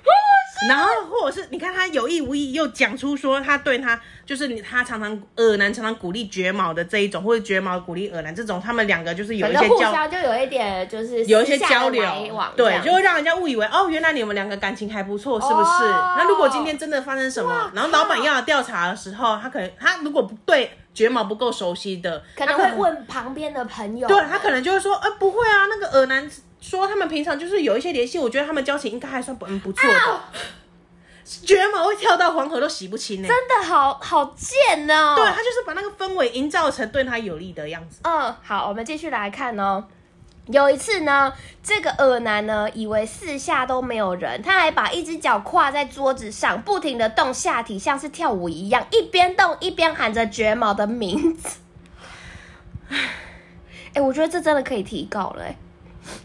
[0.69, 12.03] 然后，或者是你看他有意无意又讲出说他对他就是你，他常常耳男常常鼓励绝毛的这一种，或者绝毛鼓励耳男这种，他们两个就是有一些交，就有一点就是有一些交流，
[12.57, 15.85] 对，就会让人家误以为哦，原来你们两个感情还不错，是不是？
[15.85, 26.29] 哦、那如果今天真的发生什么，然后老板要调查的时候，他可能他如果不对绝毛不够熟悉的，可能会问旁边的朋友，对他可能就会说，呃，不会啊，那个耳男。
[26.61, 30.21] 说他们平常就是有一些联系，我觉得他们交情应该还算不不错的。
[31.45, 35.15] 绝毛会跳到黄河都洗不清呢，真的好好贱哦。
[35.17, 37.99] 对，他就是把那个氛围营造成对他有利的样子。
[38.05, 39.85] 嗯，好，我们继续来看哦。
[40.47, 41.33] 有一次呢，
[41.65, 51.59] 这个恶男呢以为四下都没有人，他还把一只脚跨在桌子上，不停的动下体，像是跳舞一样，一边动一边喊着绝毛的名字。
[52.89, 55.57] 哎、欸，我觉得这真的可以提高了、欸。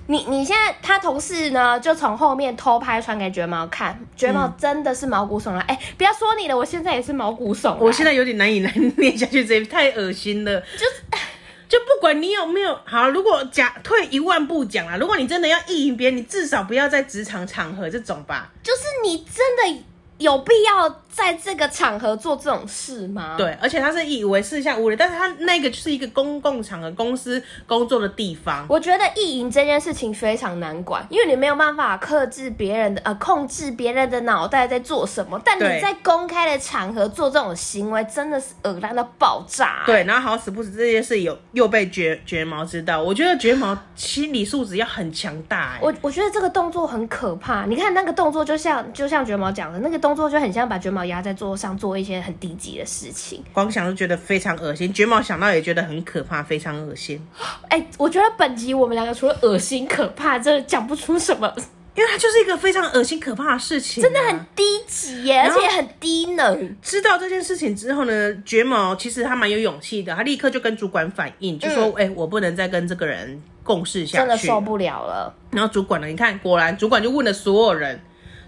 [0.07, 5.61] 你你现在他同事呢，就从后面偷拍传给绝毛看，绝毛真的是毛骨悚然。
[5.61, 7.79] 哎、不要说你了，我现在也是毛骨悚然。
[7.79, 10.59] 我现在有点难以难念下去，这太恶心了。
[10.59, 11.03] 就是，
[11.69, 18.51] 就不管你有没有好，如果假退一万步讲啊，如果你真的要意淫别人，你至少不要在职场场合这种吧。
[18.63, 19.83] 就是你真的。
[20.17, 23.35] 有必要在这个场合做这种事吗？
[23.37, 28.65] 对，而且他是以为是下无人，但是他那个就是一个公共场合，公司工作的地方。
[28.69, 35.41] 我觉得意淫这件事情非常难管，因为你没有办法克制别人的呃，控制别人的脑袋在做什么。
[35.43, 39.83] 但你在公开的场合做这种行为，真的是恶烂到爆炸。
[39.85, 43.01] 对，然后好死不死这件事有又被绝绝毛知道。
[43.01, 45.77] 我觉得绝毛心理素质要很强大。
[45.81, 47.65] 我我觉得这个动作很可怕。
[47.65, 50.11] 你看那个动作，就像就像绝毛讲的那个动作。
[50.11, 54.93] 动作就很像把绝毛压在桌上做一些很低级的事情，光想都觉得非常恶心。
[54.93, 57.21] 卷毛想到也觉得很可怕，非常恶心。
[57.69, 61.53] 哎、欸，我觉得本集我们两个除了恶心可怕，真的讲不出什么，
[61.95, 66.75] 因为它就是一个非常恶心可怕的事情、啊，真的很低级耶，而且很低能。
[66.81, 77.99] 知道这件事情之后呢，绝毛其实他蛮有勇气的，他立刻就跟主管反映，就说：“哎、嗯欸，我不能再跟这个人共事下去，真的受不了了。”然后主管呢，你看，果然主管就问了所有人。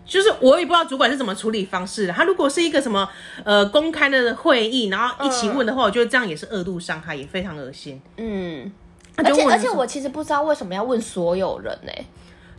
[0.06, 2.13] 就是我也不知道主管是怎么处理方式的。
[2.13, 3.08] 他如果是一个什么
[3.44, 8.02] 呃公开的会议，然后一起问的话，嗯、我觉得这样也是恶度伤害，也非常恶心。
[8.18, 8.72] 嗯，
[9.16, 12.06] 而且而且我其实不知道为什么要问所有人呢、欸？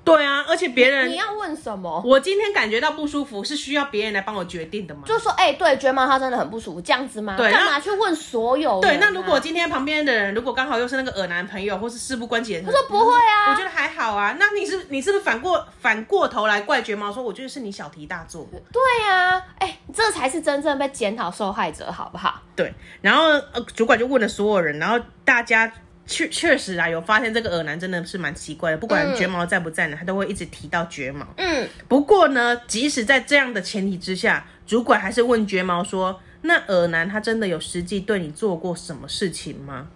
[0.05, 2.03] 对啊，而且别人你要问什么？
[2.05, 5.03] 我今天感觉到不舒服，是需要别人来帮我决定的吗？
[5.07, 7.35] 就说哎、欸，对，绝毛他真的很不舒服，这样子吗？
[7.39, 8.81] 对，干嘛去问所有？
[8.81, 14.37] 对，那如果今天旁边的人如果刚好又是那个耳男朋友，或是事不关己的人，他说不会啊，我觉得还好啊。
[14.39, 17.11] 那你是你是不是反过反过头来怪绝毛？
[17.11, 18.47] 说我觉得是你小题大做。
[18.71, 22.43] 对啊，哎、欸，这才是真正被检讨受害者，好不好？
[22.55, 25.73] 对，然后呃，主管就问了所有人，然后大家。
[26.07, 31.27] 确确实啊，有发现这个耳男真的是蛮奇怪的，不管绝毛在不在呢，嗯、他都会一直提到绝毛。
[31.37, 39.87] 嗯，不过呢，即使在这样的前提之下，主管还是问绝毛说：“那耳男他真的有实际对你做过什么事情吗？”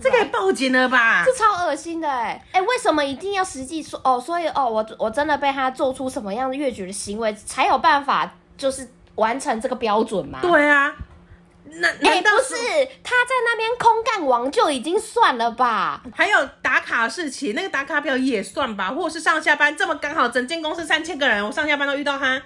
[0.00, 1.24] 这个也报警了吧？
[1.24, 4.20] 这超恶心的哎哎，为什么一定要实际说哦？
[4.20, 10.38] 所以哦，我我真的被他做出什么样的越矩的行为，才有办法就是完成这个标准吗？
[10.42, 10.94] 对啊。
[11.68, 16.02] 那难道是、欸、不是他在那边空干王就已经算了吧？
[16.14, 18.90] 还有打卡事情，那个打卡表也算吧？
[18.90, 22.40] 或者是上下班这么刚好，整间公司三千个人，我上下班都遇到他，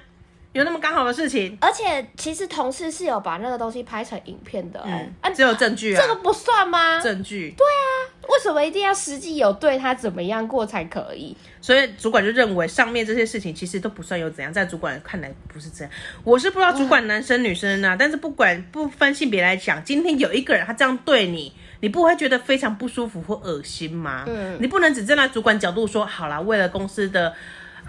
[0.52, 1.56] 有那么刚好的事情？
[1.60, 7.00] 而且其实同事是有把那个东西拍成影片的、欸，嗯，只有证据啊，这个不算吗？
[7.00, 7.54] 证据？
[7.56, 7.86] 对啊，
[8.28, 11.36] 为什么一定要实际有对他怎么样过才可以？
[11.60, 15.92] 所以主管就认为上面这些事情其实都不算有怎样，在主管看来不是这样。
[16.24, 24.24] 我是不知道主管男生女生啊，但是不管不分性别来讲，今天有一个人他这样对你，你不会觉得非常不舒服或恶心吗？
[24.26, 27.32] 嗯，你不能只站在主管角度说好啦，为了公司的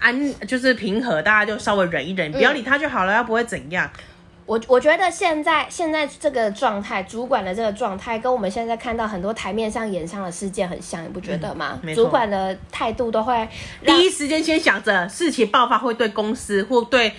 [0.02, 3.90] 安就是平和，大家就稍微忍一忍，不要理他就好了，要不会怎样。
[4.48, 11.80] 我我觉得现在现在这个状态，主管的这个状态，跟我们现在看到很多台面上演上的事件很像，你不觉得吗？
[11.84, 13.48] 嗯、主管的态度都会
[13.86, 17.14] 第一时间先想着事情爆发会对公司或对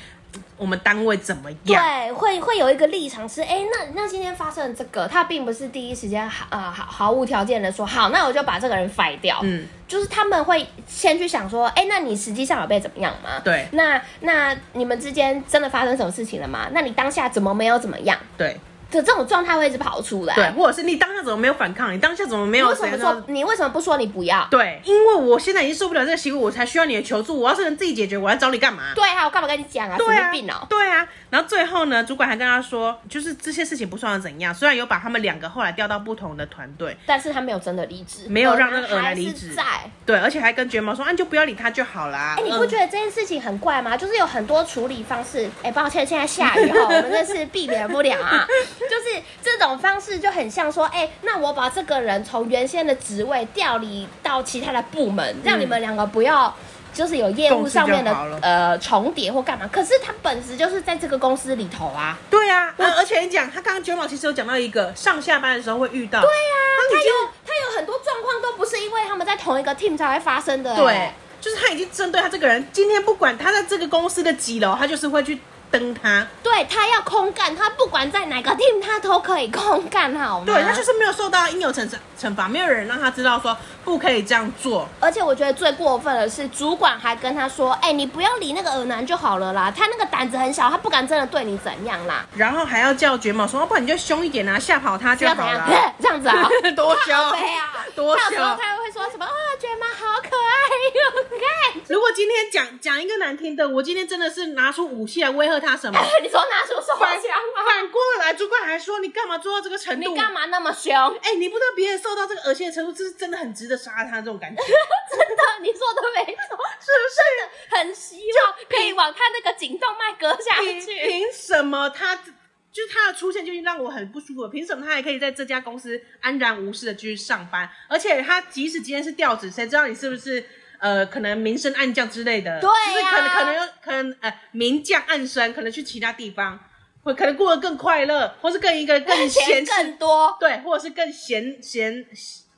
[0.56, 1.82] 我们单位怎么样？
[1.82, 9.38] 对，会会有一个立场是，哎，那那今天发生这个，他并不是第一时间好啊，毫毫无条件的说好，那我就把这个人 fire 掉。
[9.42, 13.40] 嗯，就是他们会先去想说，哎，那你实际上有被怎么样吗？
[13.44, 16.68] 对，那那你们之间真的发生什么事情了吗？
[16.72, 18.18] 那你当下怎么没有怎么样？
[18.36, 18.58] 对。
[18.92, 21.92] 的这种状态会一直跑出来，对，或者是你当下怎么没有反抗？
[21.92, 22.68] 你当下怎么没有？
[22.68, 24.46] 为什么说你为什么不说你不要？
[24.50, 27.40] 对，因为我现在已经受不了这个行为，我才需要你的求助。
[27.40, 28.92] 我要是能自己解决，我来找你干嘛？
[28.94, 29.96] 对啊，我干嘛跟你讲啊？
[29.96, 30.66] 对啊，神经病哦。
[30.68, 39.54] 对啊，然后最后呢，主管还跟他说，就是这些事情不算怎样，虽然有把他们两个后来调到不同的团队，但是他没有真的离职，没有让那个儿男离职。
[39.54, 39.62] 在
[40.04, 42.36] 对，而且还跟卷毛说，啊，你就不要理他就好啦。
[42.38, 43.96] 哎，你不觉得这件事情很怪吗？
[43.96, 45.48] 就是有很多处理方式。
[45.62, 48.46] 哎，抱歉，现在下雨哈， 我们这是避免不了啊。
[48.90, 49.52] 就是这。
[49.62, 56.52] 种方式就很像说，哎、欸，那我把这个人从原先的职位调离到其他的部门，嗯、让你们两个不要
[56.92, 59.68] 就是有业务上面的呃重叠或干嘛。
[59.70, 62.18] 可是他本质就是在这个公司里头啊。
[62.28, 66.20] 对啊，我而且你讲，他刚刚九毛其实有讲到一个上下班的时候会遇到。
[66.20, 66.56] 对啊，
[66.90, 67.12] 他有
[67.46, 70.74] 他有很多状况都不是因为他们在同一个 team 才会发生的。
[70.74, 75.38] 对，就是他已经针对他这个人，今天不管他在这个公司的几楼，他就是会去。
[75.72, 80.46] 登他，对他要空干，他不管在哪个 team，他都可以空干，好吗？
[80.46, 84.88] 对，他就是没有受到应有惩惩罚，没有人让他知道说不可以这样做。
[85.00, 95.68] 而且我觉得最过分的是，主管还跟他说：“哎、欸，你不要理那个耳男就好了啦，他那个胆子很小，他不敢真的对你怎样啦。”然后还要叫卷毛说：“要不然你就凶一点啊，吓跑他就好了。”
[96.00, 98.36] 这样子啊，多凶 啊，多凶！
[98.38, 99.32] 他会说什么啊？
[99.60, 100.56] 卷毛好可爱
[100.94, 101.82] 哟，看。
[101.88, 105.98] 如果今天讲讲一个难听的，我今天真的是拿出武器来威吓他什么？
[106.22, 107.64] 你说拿出手枪吗？
[107.64, 110.10] 反过来，主管还说你干嘛做到这个程度？
[110.10, 110.92] 你干嘛那么凶？
[111.22, 114.62] 哎、欸，你不知道别人受到这个恶心的程度，这是真的很值得杀他这种感觉。
[114.62, 117.76] 真的，你说的没错，是不是？
[117.76, 121.06] 很希望可以往他那个颈动脉割下去。
[121.06, 124.48] 凭什么他就是他的出现就已经让我很不舒服？
[124.48, 127.68] 凭什么他还可以在这家公司安然无事的继续上班？
[127.88, 130.44] 而且他即使今天是调职，谁知道你是不是？
[130.82, 136.58] 呃，可能明升暗降之类的，对呀、就是可能可能可能呃明降暗升，可能去其他地方，
[137.04, 142.04] 会可能过得更快乐，或是更一个更闲更多，对，或者是更闲闲，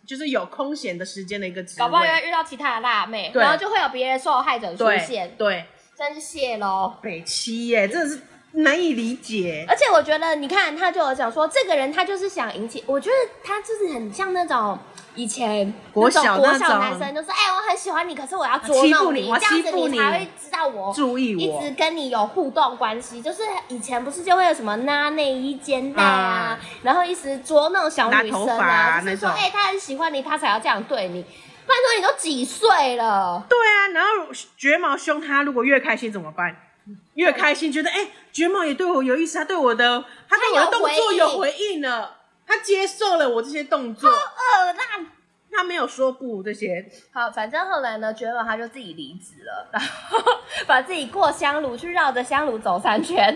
[0.07, 5.65] 就是有空闲的时间的一个职位，搞不好要遇到其他的辣妹，然后就会有别的受害者出现，对，对。
[5.97, 8.21] 真谢喽，北七耶，真的是
[8.55, 14.79] 难以理解，而且我觉得你看他就有讲说，这个人他就是想引起，我觉得他就是很像那种。
[15.17, 23.23] 以前国小国小男生就说，哎、欸，我很喜欢你，可是我要捉弄你，你这样子你才会知道我注意我，一直跟你有互动关系。
[23.23, 31.23] 就是以前不是就会有什么拉内衣肩带啊，啊然后一直捉弄小女生啊，是说，哎、欸，他很喜欢你，他才要这样对你。
[31.23, 33.47] 不然说你都几岁了？
[33.49, 34.09] 对啊，然后
[34.57, 36.57] 卷毛凶他，如果越开心怎么办？
[37.15, 42.19] 越开心觉得，哎、欸，卷毛也对我有意思，他对我的，他对我的动作有回应了。
[42.47, 45.07] 他接受了我这些动作，好恶烂，
[45.51, 46.85] 他没有说不这些。
[47.11, 50.19] 好，反正后来呢，卷毛他就自己离职了， 然后
[50.67, 53.35] 把自己过香炉去绕着香炉走三圈。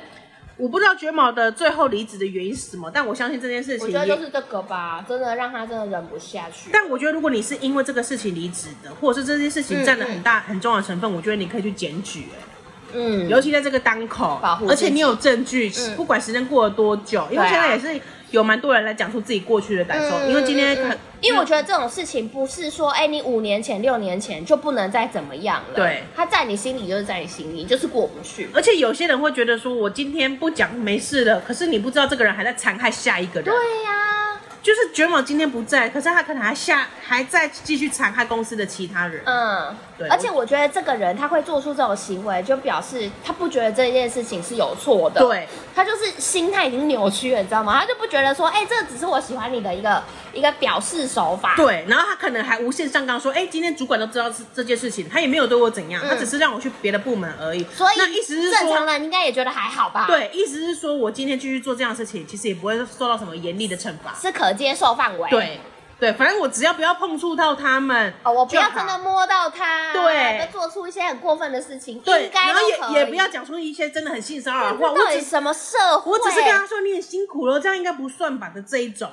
[0.59, 6.69] 我不知道卷毛的最后离职的原因是什么，但我相信这件事情，我觉得就是这个吧，真的让他真的忍不下去。
[6.71, 12.58] 但我觉得如果你是因为这个事情离职的，或者是这件事情占了很大、嗯、很重要的成分，我觉得你可以去检举、欸。
[12.93, 18.01] 嗯，尤其在这个当口，而且你有证据，嗯、不管时间过了多久，因为现在也是。
[18.31, 25.75] 有蛮多人来讲出自己过去的感受，嗯、因为今天很，因为我觉得这种事情不是说，哎、欸，你五年前、六年前就不能再怎么样了。
[25.75, 28.51] 对，他在你心里就是在你心里，就是过不去。
[28.53, 33.45] 而且有些人会觉得说，我今天不讲没事了，可是你不知道这个人还在残害下一个人。
[33.45, 34.19] 对呀、啊。
[34.61, 39.23] 就是卷毛今天不在，可是他可能还下还在继续残害公司的其他人。
[39.25, 40.09] 嗯，对。
[40.09, 45.21] 而且我觉得这个人他会做出这种行为，就表示他不觉得这件事情是有错的。
[45.21, 47.79] 对，他就是心态已经扭曲了，你知道吗？
[47.81, 51.55] 他就不觉得说，哎、欸，这只是我喜欢你的一个一个表示手法。
[51.57, 57.63] 对，然后他可能还无限上纲说，哎、欸，今天主管都知道是这件事情，他也没有对我怎样，嗯、他只是让我去别的部门而已。
[57.75, 60.07] 所以，那意思是说，正常人应该也觉得还好吧？
[60.07, 64.15] 对，意思是说我今天继续做这样的事情，其实也不会受到什么严厉的惩罚。
[64.19, 64.33] 是。
[64.39, 65.59] 可接受范围，对
[65.99, 72.61] 对，反正我只要不要碰触到他们，哦，我不要真的摸到他，对，做出一些很过分的事情，对，然后
[72.95, 74.95] 也也不要讲出一些真的很性骚扰的话。
[74.95, 76.13] 到底什么社会？
[76.13, 79.11] 我只是跟他说你很辛苦了，这样应该不算吧的这一种。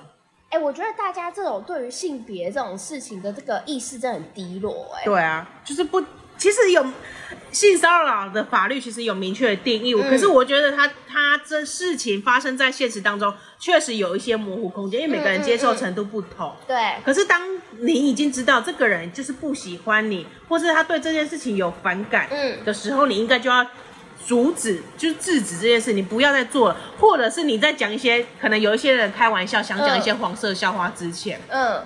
[0.50, 6.04] 哎，我觉得大家这种对于性别这种事情的这个意识真的很低落，哎，对啊，就是不。
[6.38, 6.86] 其实有
[7.52, 9.94] 性骚扰的法律，其实有明确的定义。
[9.94, 16.50] 嗯、可是我觉得他他这事情发生在现实当中，确实有一些模糊空间，因为每个人接受程度不同。
[16.50, 17.04] 嗯嗯嗯、对。
[17.06, 17.42] 可是当
[17.80, 22.30] 你已经知道这个人就是不喜欢你，或是他对这件事情有反感
[22.66, 23.66] 的时候，嗯、你应该就要
[24.26, 31.82] 阻止，就是制止这件事，你不要再做了，或者是你在讲一些可能有一些人开玩笑，想讲一些黄色笑话之前，嗯，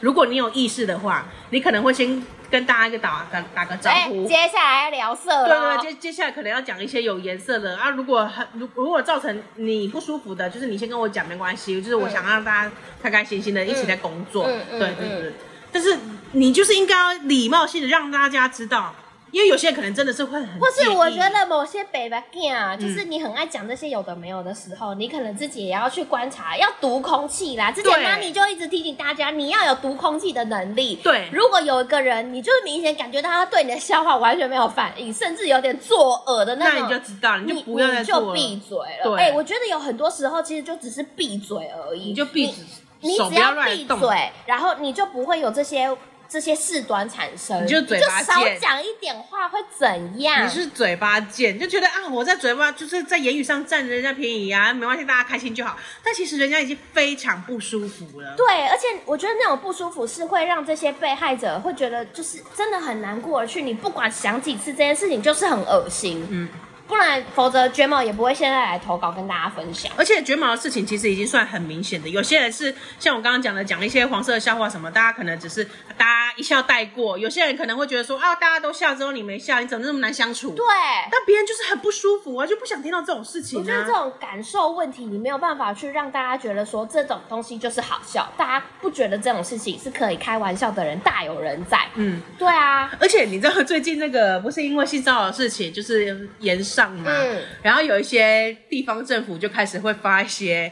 [0.00, 4.22] 如果你有意识的话，你可能会先跟大家一个打打打个招呼。
[4.22, 5.48] 欸，接下来要聊色了。
[5.48, 7.90] 对对对，接接下来可能要讲一些有颜色的啊。
[7.90, 12.70] 如果很如如果造成你不舒服的，就是你先跟我讲没关系，就是我想让大家
[13.02, 14.44] 开开心心的一起在工作。
[14.44, 15.32] 对对对，
[15.72, 15.96] 但是
[16.32, 18.94] 你就是应该要礼貌性的让大家知道。
[19.32, 27.70] 因为有些人可能真的是会很，或是我觉得某些北北啊，就是你很爱讲这些有的没有的时候，嗯、你可能自己也要去观察，要读空气啦。
[27.70, 30.96] 之前妈咪就一直提醒大家，你要有读空气的能力。
[31.02, 39.02] 对，如果有一个人，你就是明显感觉到他对你的笑话完全没有反应，甚至有点作呕的那种，那你就知道，你就不要再做了，你就闭嘴了。
[39.02, 42.64] 对，哎、欸，我觉得有很多时候其实就只是闭嘴而已，你就闭嘴，
[43.00, 45.90] 你只要闭嘴，然后你就不会有这些。
[46.36, 50.44] 这些事端产生，你就嘴巴贱，少讲一点话会怎样？
[50.44, 55.78] 你是嘴巴贱，就觉得啊，我在嘴巴就是在言语上占人家便宜啊，没关系，大家开心就好。
[56.04, 58.34] 但其实人家已经非常不舒服了。
[58.36, 63.62] 对，而且我觉得那种不舒服是会让这些被害者会觉得就是真的很难过而去。
[63.62, 66.26] 你不管想几次这件事情，就是很恶心。
[66.28, 66.50] 嗯。
[66.86, 69.90] 不然，否则卷毛也不会现在来投稿跟大家分享。
[69.96, 75.64] 而且卷毛的事情其实已经算很明显的，有些人是像我刚刚讲的，讲一些黄色的笑话什么，大家可能只是
[75.96, 77.18] 大家一笑带过。
[77.18, 80.50] 有些人可能会觉得说啊，大家都笑之后你没笑，你怎么那么难相处？
[80.50, 80.64] 对。
[81.10, 83.62] 但别人就是很不舒服啊，就不想听到这种事情啊。
[83.62, 91.78] 我觉得这种感受问题，你没有办法去让大家觉得说这种东西就是好笑，大家不觉得这种事情是可以开玩笑的人大有人在。
[91.94, 92.90] 嗯，对啊。
[93.00, 97.10] 而且你知道最近那个不是因为性骚扰的事情就是炎上嘛？
[97.10, 97.42] 嗯。
[97.62, 100.70] 然后有一些地方政府就开始会发一些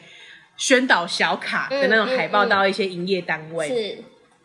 [0.57, 3.69] 宣导小卡的那种海报到一些营业单位。
[3.69, 3.99] 是。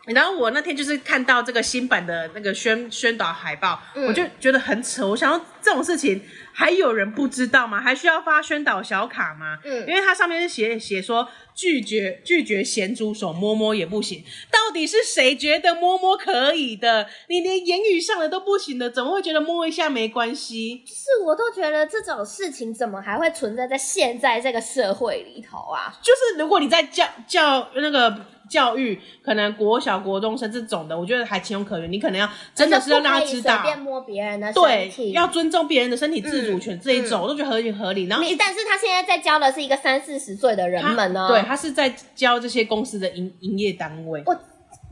[0.06, 5.06] 然后我那天就是看到这个新版的那个宣宣导海报，嗯、我就觉得很扯。
[5.06, 6.20] 我想要这种事情
[6.60, 7.80] 还有人不知道吗？
[7.80, 9.58] 还需要发宣导小卡吗？
[9.64, 14.22] 嗯，因为它上面是写写说拒绝拒绝咸猪手摸摸也不行。
[14.52, 17.08] 到底是谁觉得摸摸可以的？
[17.30, 20.84] 你连言语上的都不行的，怎么会觉得摸一下没关系？
[20.86, 25.98] 是我都觉得这种事情怎么还会存在在现在这个社会里头啊？
[26.02, 28.14] 就是如果你在教教那个。
[28.50, 31.90] 教育可能国小、国中生这种的，我觉得还情有可原。
[31.90, 38.06] 你可能要真的是要让他知道，随便摸别人的身体，对，要尊重别人的身体自主权这一种，嗯、我都觉得合情合理。
[38.06, 41.28] 然后，你但是他现在在教的是一个三四十岁的人们呢？
[41.28, 44.22] 对，他是在教这些公司的营营业单位。
[44.26, 44.34] 我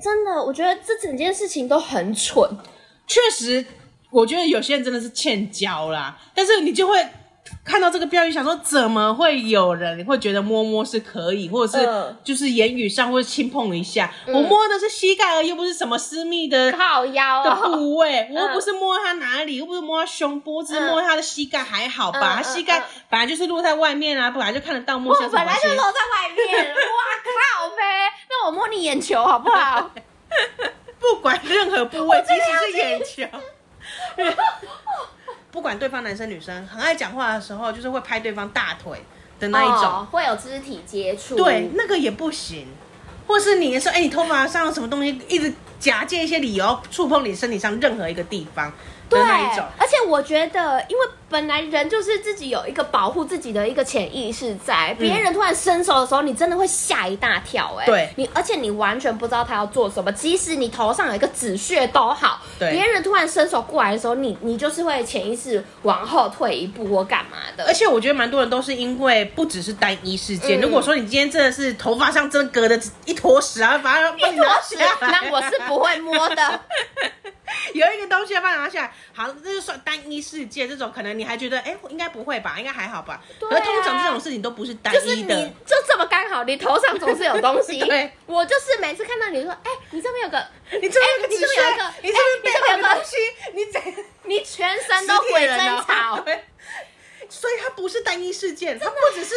[0.00, 2.48] 真的，我觉得这整件事情都很蠢。
[3.08, 3.66] 确实，
[4.10, 7.04] 我觉得有些人真的是欠教啦，但是你就会。
[7.64, 14.12] 看到这个标语，想说怎么会有人会觉得摸摸是可以，或者是就是言语上会轻碰一下？
[14.26, 22.34] 嗯、我摸的是膝盖而已，又不是什么私密的靠腰的部位，哦、我又不是摸他哪里，又不是摸他胸部，只是摸他的膝盖还好吧？
[22.34, 25.14] 嗯、他膝盖本来就是露在外面啊，本来就看得到摸。
[25.14, 26.74] 我本来就露在外面，哇
[27.24, 27.82] 靠呗！
[28.30, 29.90] 那我摸你眼球好不好？
[31.00, 33.38] 不管任何部位，即使是眼球。
[35.50, 39.02] 不管对方男生女生，很爱讲话的时候，就是会拍对方大腿
[39.40, 41.36] 的那一种，哦、会有肢体接触。
[41.36, 42.66] 对，那个也不行。
[43.26, 48.72] 或是你说，哎、欸，你头发上有什么东西，一直假借一些理由触碰你身体上任何一个地方。
[49.08, 67.64] 对，而且我觉得，因为本来人就是自己有一个保护自己的一个潜意识在，别、嗯、人突然伸手的时候，你真的会吓一大跳、欸，哎，对，你而且你完全不知道他要做什么，即使你头上有一个止血都好，对，别人突然伸手过来的时候，你你就是会潜意识往后退一步或干嘛的。
[67.66, 76.60] 而且我觉得蛮多人都是因为不只是单一事件，嗯、如果说你今天真的是头发上真的隔的一坨屎啊，把它一坨屎，那我是不会摸的。
[77.74, 83.22] 有一个东西要把它拿下来，好，这就算单一事件，这种可能你还觉得，哎、欸，应该不会吧，应该还好吧。
[83.38, 83.52] 对、啊。
[83.52, 87.78] 可是通常这种事情都不是单一的，就是你就这么刚好，你头上总是有东西。
[87.86, 88.12] 对。
[88.26, 90.46] 我就是每次看到你说，哎、欸，你这边有个，
[90.80, 93.16] 你这边有个，你这边有一个，你这边有个东西，
[93.54, 96.24] 你怎，你全身都鬼争吵。
[97.30, 99.34] 所以它不是单一事件，它不只是，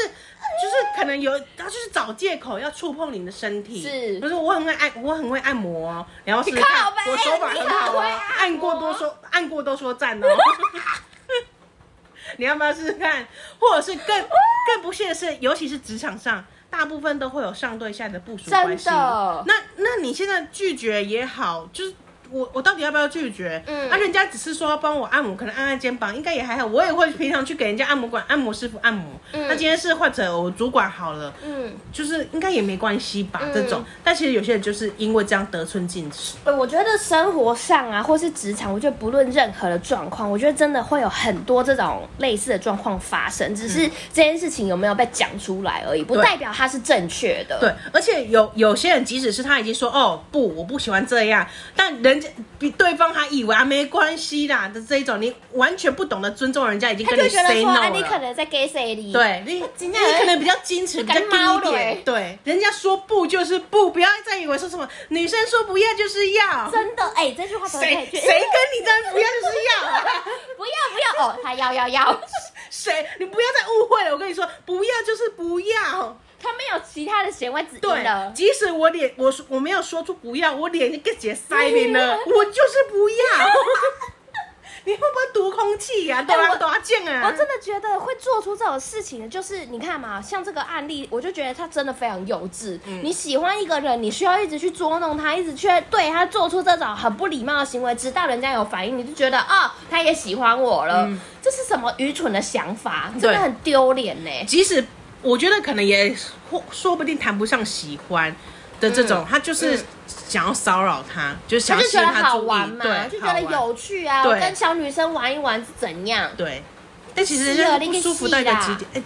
[0.60, 3.82] 就是可能有，他就是找借口要触碰你的身体。
[3.82, 6.64] 是，不是我很会按，我很会按摩，然后是看
[7.08, 10.28] 我手法很好啊，按过多说，按过都说赞哦。
[12.38, 13.28] 你要不要试试看？
[13.60, 14.22] 或者是更
[14.68, 18.90] 更不屑的是，尤其是职场上，大部分都会有上对下的部署关系。
[18.90, 21.94] 那那你现在拒绝也好，就是
[22.32, 23.62] 我我到底要不要拒绝？
[23.68, 26.66] 嗯，那、啊、人家只是说要帮我按摩，可能按按肩膀，应该也还好。
[26.66, 29.04] 我也会平常去给人家按摩馆按摩师傅按摩。
[29.34, 33.42] 嗯，那今天是患者，我主管好了，嗯，就是应该也没关系吧？
[33.44, 36.38] 嗯、这种，但其实有些人就是因为这样得寸进尺。
[36.46, 47.60] 我觉得生活上啊，或是职场，我觉得不论任何的状况，我觉得真的会有很多这种类似的状况发生，只是这件事情有没有被讲出来而已，不代表它是正确的。
[47.60, 57.90] 对，而且有有些人，即使是他已经说哦不，我不喜欢这样，但人家比对方还以为啊没关系啦的这一种，你完全不懂得尊重人家，已经跟你 say no 了。
[57.90, 59.12] 你可能在给谁你？
[59.12, 62.04] 对，你你可能比较矜持，比较低一点。
[62.04, 66.70] 对，人家说不就是不，不要再以为说什么女生说不要就是要。
[66.72, 70.04] 真的哎、欸，这句话谁谁跟你在不要就是要、啊？
[70.56, 72.22] 不要不要哦，他要要要。
[72.70, 73.06] 谁？
[73.20, 76.18] 你不要再误会了，我跟你说，不要就是不要。
[76.42, 78.32] 他没有其他的弦外之音的。
[78.36, 83.50] 即使我脸我我没有说出不要，我脸就直接塞里了，我就是不要。
[84.84, 86.24] 你会不会读空气呀？
[86.24, 87.28] 多啊多少件啊！
[87.28, 92.80] 我真的觉得会做出这种事情的，就是你看嘛，像这个案例，我就觉得他真的非常幼稚。
[92.88, 101.06] 嗯、你喜欢一个人，你需要一直去捉弄他，一直去对他做出这种很不礼貌的行为，直到人家有反应，你就觉得啊、哦，他也喜欢我了。
[101.06, 103.14] 嗯、这是什么愚蠢的想法？
[103.22, 104.32] 真的很丢脸呢。
[104.48, 104.84] 即使
[105.22, 106.16] 我觉得可能也
[106.50, 108.36] 或说不定谈不上喜欢
[108.80, 109.78] 的这种，嗯、他就是。
[109.78, 109.86] 嗯
[110.28, 116.30] 想要骚扰他，就是想要吸引他玩嘛，对就觉得有趣啊，我跟小女生玩一玩是怎样？
[116.38, 116.64] 对，
[117.14, 119.04] 但其实人家不舒服到一个极点。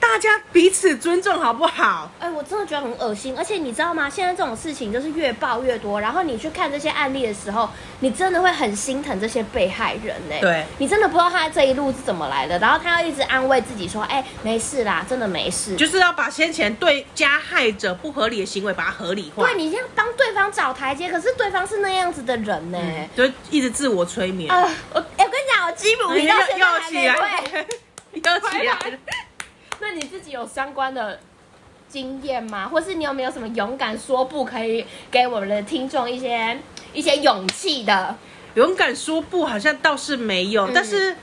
[0.00, 2.10] 大家彼此尊重好不好？
[2.18, 4.08] 哎、欸，我真的觉得很恶心，而且你知道吗？
[4.08, 7.68] 现在这种事情就是越爆越多，然后你去看这些案例的时候，
[8.00, 10.36] 你真的会很心疼这些被害人呢。
[10.40, 19.44] 对，你真的不知道他这一路是怎么来的，然后他要一直安慰自己说：“哎、欸，没事啦，真的没事。”就是要把先前对加害者不合理的行为把它合理化。
[19.44, 24.50] 对，你这样帮对方找台阶，可是对方是那样子的人呢，嗯、就一直自我催眠。
[24.50, 27.66] 我、欸、我跟你讲，我基本你到现在还没会，
[28.22, 28.98] 要起来。
[29.80, 31.18] 那你自己有相关的
[31.88, 32.68] 经验吗？
[32.68, 36.58] 或是你有没有什么勇敢说不可以给我们的听众一些
[36.92, 38.16] 一些勇气的？
[38.54, 41.14] 勇敢说不好像倒是没有，嗯、但是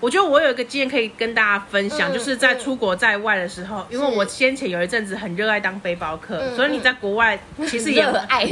[0.00, 8.42] 我觉得我有一个经验可以跟大家分享，嗯、就是在出国在外的时候，嗯、因为我先前有一阵子很热爱当背包客，嗯、所以你在国外其实也 热爱，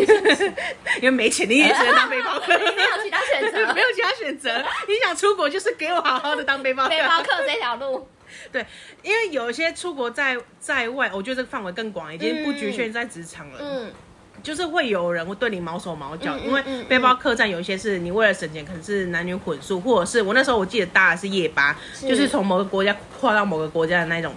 [1.01, 4.57] 因为没钱你也只能当背包客， 没有其他选择，没有其他选择。
[4.89, 8.09] 你想出国就是给我好好的当背包客，背包客这条路。
[8.51, 8.67] 对，
[9.03, 13.59] 因为有一些出国在在外，我觉得这个范围更广，已经不局限在职场了。
[13.61, 13.93] 嗯，
[14.43, 24.35] 就是会有人会对你毛手毛脚，嗯、因为背包客栈有一些是你为了省钱，可能是男女混宿，或者是我那时候我记得搭的是夜巴，是就是从某个国家跨到某个国家的那种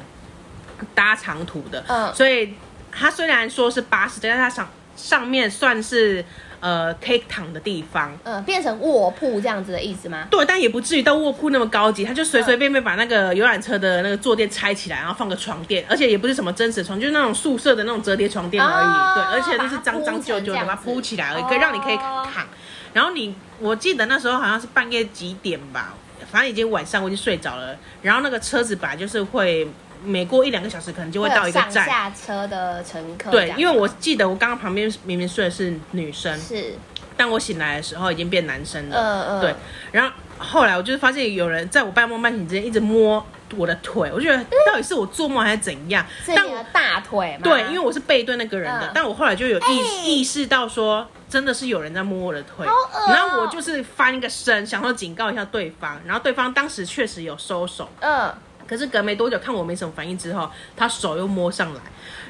[0.94, 1.84] 搭长途的。
[1.88, 2.54] 嗯，所以
[2.92, 6.24] 它虽然说是巴士，但是它上上面算是。
[6.66, 10.26] 呃，可以躺的地方，嗯，变成卧铺这样子的意思吗？
[10.32, 18.88] 对，但也不至于到卧铺那么高级，他就随随便便把那个游览车的那个坐垫拆起来，然后放个床垫，而且也不是什么真实床，就是那种宿舍的那种折叠床垫而已。
[18.88, 22.48] 哦、对，而且都是脏脏旧旧的，把它铺起来而已，可以让你可以躺。
[22.94, 25.94] 然后你，我记得那时候好像是半夜几点吧，
[26.32, 27.78] 反正已经晚上，我已经睡着了。
[28.02, 29.68] 然后那个车子本来就是会。
[30.06, 31.72] 每过一两个小时，可能就会到一个站。
[31.72, 33.32] 上下车的乘客。
[33.32, 36.76] 对，因为我记得我刚刚旁边明明睡的是女生，是，
[37.18, 38.96] 但我醒来的时候已经变男生了。
[38.98, 39.42] 嗯嗯。
[39.42, 39.56] 对，
[39.92, 43.26] 然后后来我就是发现有人在我半梦半醒之间一直摸
[43.58, 44.38] 我的腿，我觉得
[44.68, 46.06] 到底是我做梦还是怎样？
[46.28, 47.38] 但我大腿。
[47.44, 52.68] 对，因为我是背对那个人的，但我后来就有意意识到说，真的是有人在摸我的腿。
[53.08, 57.90] 然后我就是翻一个身，想说警告一下对方，然后对方当时确实有收手。
[58.00, 58.34] 嗯。
[58.68, 61.82] 可是隔没多久，看我没什么反应之后，他手又摸上来，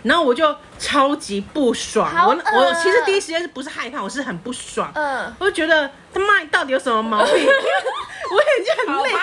[0.03, 2.09] 然后我就超级不爽。
[2.27, 4.91] 我我其实第一时间是不是害怕，我是很不爽。
[4.95, 7.33] 嗯，我就觉得他妈你到底有什么毛病？
[7.33, 9.13] 我眼睛很累，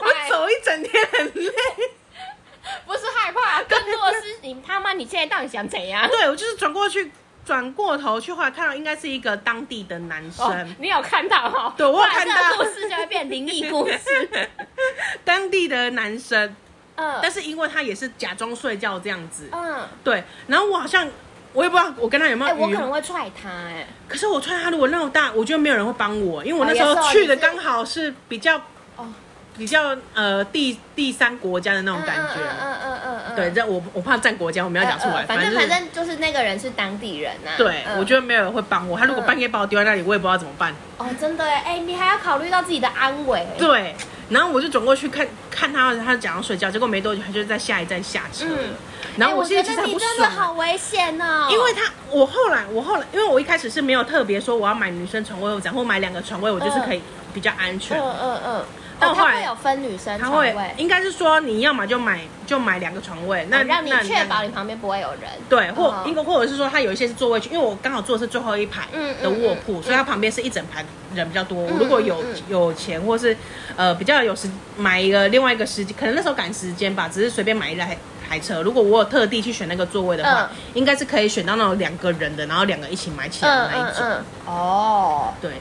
[0.00, 1.52] 我走一整天很累。
[2.86, 6.06] 不是害怕，更多的是你他妈你现在到底想怎样？
[6.08, 7.10] 对，我就是转过去。
[7.44, 10.46] 转过头去，后来看到应该是一个当地的男生。
[10.46, 11.74] 哦、你有看到哈、哦？
[11.76, 12.34] 对，我有看到。
[12.56, 14.48] 故事就会变灵异故事。
[15.24, 16.54] 当地的男生，
[16.94, 20.22] 嗯，但是因为他也是假装睡觉这样子，嗯，对。
[20.46, 21.08] 然后我好像，
[21.52, 22.56] 我也不知道我跟他有没有、欸。
[22.56, 23.86] 我可能会踹他哎、欸。
[24.06, 28.56] 可是我踹他如果那么大，我觉得没有人会帮我，因为我那时候去的刚好是比较
[28.96, 29.12] 哦。
[29.60, 35.22] 比较呃第第三国家的那种感觉，嗯嗯嗯嗯，对，这我我怕占国家，我没有讲出来。
[35.26, 37.50] 反正反正就是那个人是当地人呐。
[37.58, 38.98] 对，我觉得没有人会帮我。
[38.98, 40.74] 他如果半夜把我丢在那里，我也不知道怎么办。
[40.96, 43.46] 哦，真的哎，哎，你还要考虑到自己的安危。
[43.58, 43.94] 对，
[44.30, 48.56] 然后我就转过去看看他，他讲要睡觉，结果没多久他就在下一站下车了。
[48.62, 48.74] 嗯、
[49.18, 51.48] 然后我现在其实很不爽、啊，欸、真的好危险哦。
[51.50, 57.02] 因为他我后来我后来，因为我一开始是没有特别说我要买女生床位，我然后买两个床位，我就是可以
[57.34, 58.00] 比较安全。
[58.00, 58.64] 嗯嗯嗯。
[59.00, 65.30] 但后来、哦、他会有分女生床位，应该是说你要么就买就买两个床位，那、哦、让你确保你旁边不会有人。
[65.48, 68.86] 对，或应该、哦、或者是说他有一些是座位区，因为我刚好坐的是最后一排
[69.22, 70.84] 的卧铺，嗯嗯嗯、所以它旁边是一整排
[71.14, 71.66] 人比较多。
[71.68, 73.36] 嗯、如果有、嗯、有钱或是
[73.76, 77.96] 呃比较有时买一个另外一个时间，可能那时候赶时间吧，只是随便买一台
[78.28, 78.62] 台车。
[78.62, 84.06] 如果我有特地去选那个座位的话，嗯、应该是可以选到那种两个人的，然后两个一起买起来的那一种。
[84.46, 85.52] 哦，对。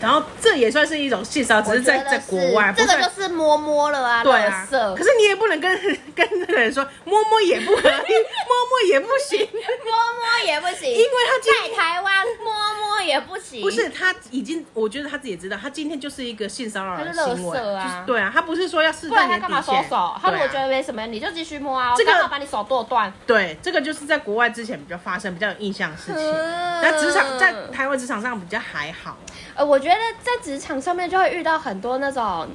[0.00, 4.22] 然后这也算是一一种性骚扰，只是在在国外，这个就是摸摸了啊。
[4.22, 5.72] 对啊，可是你也不能跟
[6.14, 13.60] 跟那个人说摸摸也不可以， 摸摸也不行，摸摸也不行，因为他在台湾摸摸也不行。
[13.60, 18.04] 不是，他已经，我觉得他自己也知道，他今天就是一个性骚扰的行为啊。
[18.06, 19.40] 对啊，他不是说要试探你的底线。
[19.40, 20.14] 他干嘛收手？
[20.22, 21.94] 他如果觉得没什么，你就继续摸啊。
[21.96, 23.12] 这个把你手剁断。
[23.26, 26.32] 对，这个就是在国外之前比较发生、比较有印象的事情。
[26.80, 29.16] 在职场，在台湾职场上比较还好。
[29.54, 29.89] 呃，我觉得
[30.22, 30.80] 在职场。
[30.80, 32.48] 上面就会遇到很多那种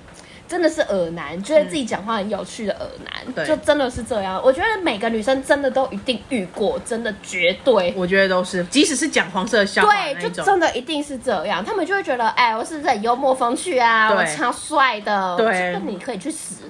[0.48, 4.42] 真的是耳男，觉得自己讲话很有趣的耳男，嗯、就真的是这样。
[4.44, 11.64] 我觉得每个女生真的都一定遇过，真的绝对，我觉得都是，即使是讲黄色笑话，对，就真的一定是这样。
[11.64, 14.12] 他们就会觉得，哎，我是不是很幽默风趣啊？
[14.12, 16.64] 我超帅的，对，那你可以去死。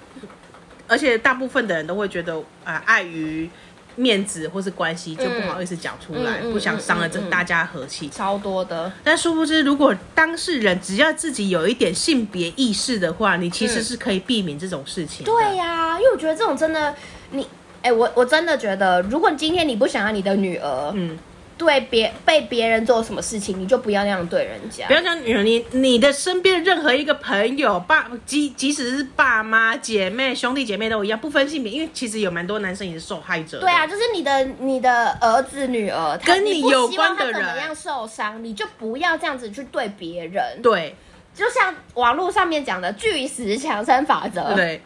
[0.88, 3.50] 而且大部分的人都会觉得，啊、呃，碍于。
[3.96, 8.92] 面子或是关系就不好意思讲出来，嗯、不想伤了这大家和气，超多的。
[9.04, 15.26] 但殊不知，如果当事人只要自己有一点性别意识的话，你其实是可以避免这种事情。
[15.26, 16.94] 对呀、啊，因为我觉得这种真的，
[17.32, 17.44] 你，
[17.82, 21.18] 哎、欸，我我真的觉得，如果今天你不想要你的女儿，嗯。
[21.58, 24.86] 对别被别人做什么事情，你就不要那样对人家。
[24.88, 33.60] 不要讲女人，你你的身边任何一个朋友，爸即即使是爸妈、姐妹、兄弟姐妹都一样，不分性别，因为其实有蛮多男生也是受害者。
[33.60, 40.62] 对啊，就是你的你的儿子女儿，跟你有关的人怎么样受伤，你就不要这样子去对别人。
[40.62, 40.96] 对，
[41.34, 44.54] 就像网络上面讲的巨石强森法则。
[44.54, 44.82] 对。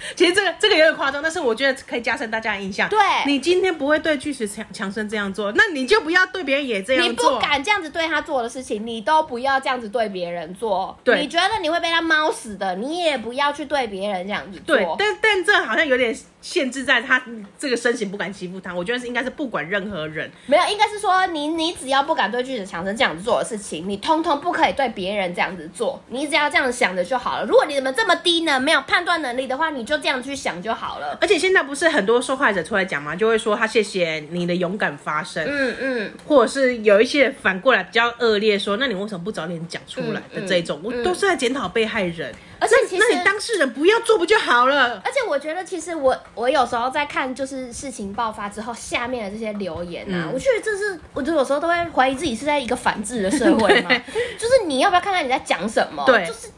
[0.16, 2.88] 其实这个这个有点夸张，但是我觉得可以加深大家的印象。
[2.88, 7.30] 对，你今天不会对巨石强强森这样做，那你就不要对别人也这样做。
[7.30, 10.96] 你不敢这样子对他做的事情，你都不要这样子对别人做。
[11.04, 14.76] 对，你觉得你会被他猫死的，你也不要去对别人这样子做。
[14.76, 16.16] 对，但但这好像有点。
[16.40, 17.20] 限制在他
[17.58, 27.44] 这个身形不敢欺负他，我觉得是应该是不管任何人，没有，应该是说你你只要不敢对巨石强森这样子做的事情，你通通不可以对别人这样子做，你只要这样想着就好了。
[27.44, 31.18] 如果你怎么这么低呢，没有判断能力的话，你就这样去想就好了。
[31.20, 33.16] 而且现在不是很多受害者出来讲吗？
[33.16, 42.32] 就会说他谢谢你的勇敢发声，嗯嗯，或者是有一些反过来比较恶劣说，那你为什么不早点讲出来的这种，我、都是在检讨被害人。
[42.60, 45.00] 而且其实，那你当事人不要做不就好了？
[45.04, 53.90] 而且我觉得，其实我我有时候在看，就是事情爆发之后下面的这些留言啊，嗯、我觉得这是，我就有时候都会怀疑自己是在一个反智的社会嘛。
[54.38, 56.04] 就是你要不要看看你在讲什么？
[56.06, 56.48] 对，就是。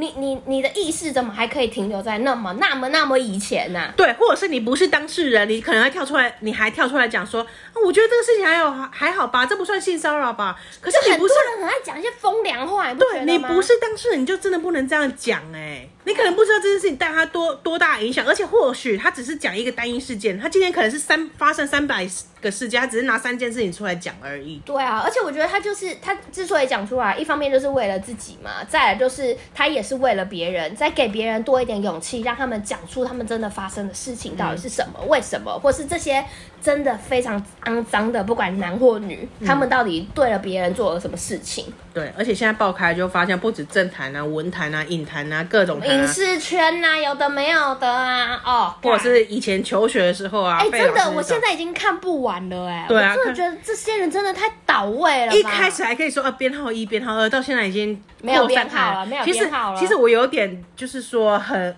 [0.00, 3.94] 你你你的意识怎么还可以停留在那么那么那么以前呢、啊？
[3.96, 7.44] 对，或者是你不是当事人，你可能还跳出来，你还跳出来讲说，
[7.84, 10.56] 我觉得这个事情还有还好吧，这不算性骚扰吧？
[10.80, 15.90] 可是你不是很多人很爱讲一些风凉话，你对你不是当事人，你就真的不能这样讲哎、欸。
[16.04, 22.08] 你可能不知道这件事情带他多多大影响，而且或许他只是讲一个单一事件，他今天可能是三发生三百
[22.40, 24.62] 个事件，他只是拿三件事情出来讲而已。
[24.64, 36.24] 对啊，而且我觉得他就是他之所以讲出来，一方面就是为了自己嘛，再来就是他也是为了别人，再给别人多一点勇气，让他们讲出他们真的发生的事情到底是什么、为什么，或是这些
[36.62, 41.64] 真的非常肮脏的，不管男或女，嗯、他们到底对了别人做了什么事情？
[41.94, 55.34] 对，而且现在爆开就发现，不止政坛啊、文坛啊、影坛啊，各种影视圈啊，有的没有的啊，哦，或者是以前求学的时候啊，哎、欸，真的，我现在已经看不完了、欸，哎，对啊，我真的觉得这些人真的太倒位了。
[55.34, 59.76] 一开始还可以说啊，编号一、编号二，到现在已经没有编号了，没有编号了。
[59.76, 61.76] 其实，其实我有点就是说很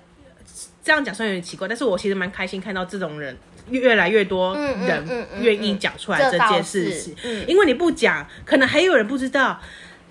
[0.83, 3.37] 这样讲，虽然有点奇怪，但是我其实蛮开心看到这种人
[3.71, 7.15] 越来越多人愿意讲出来这件事情，
[7.47, 9.61] 因为你不讲，可能还有人不知道。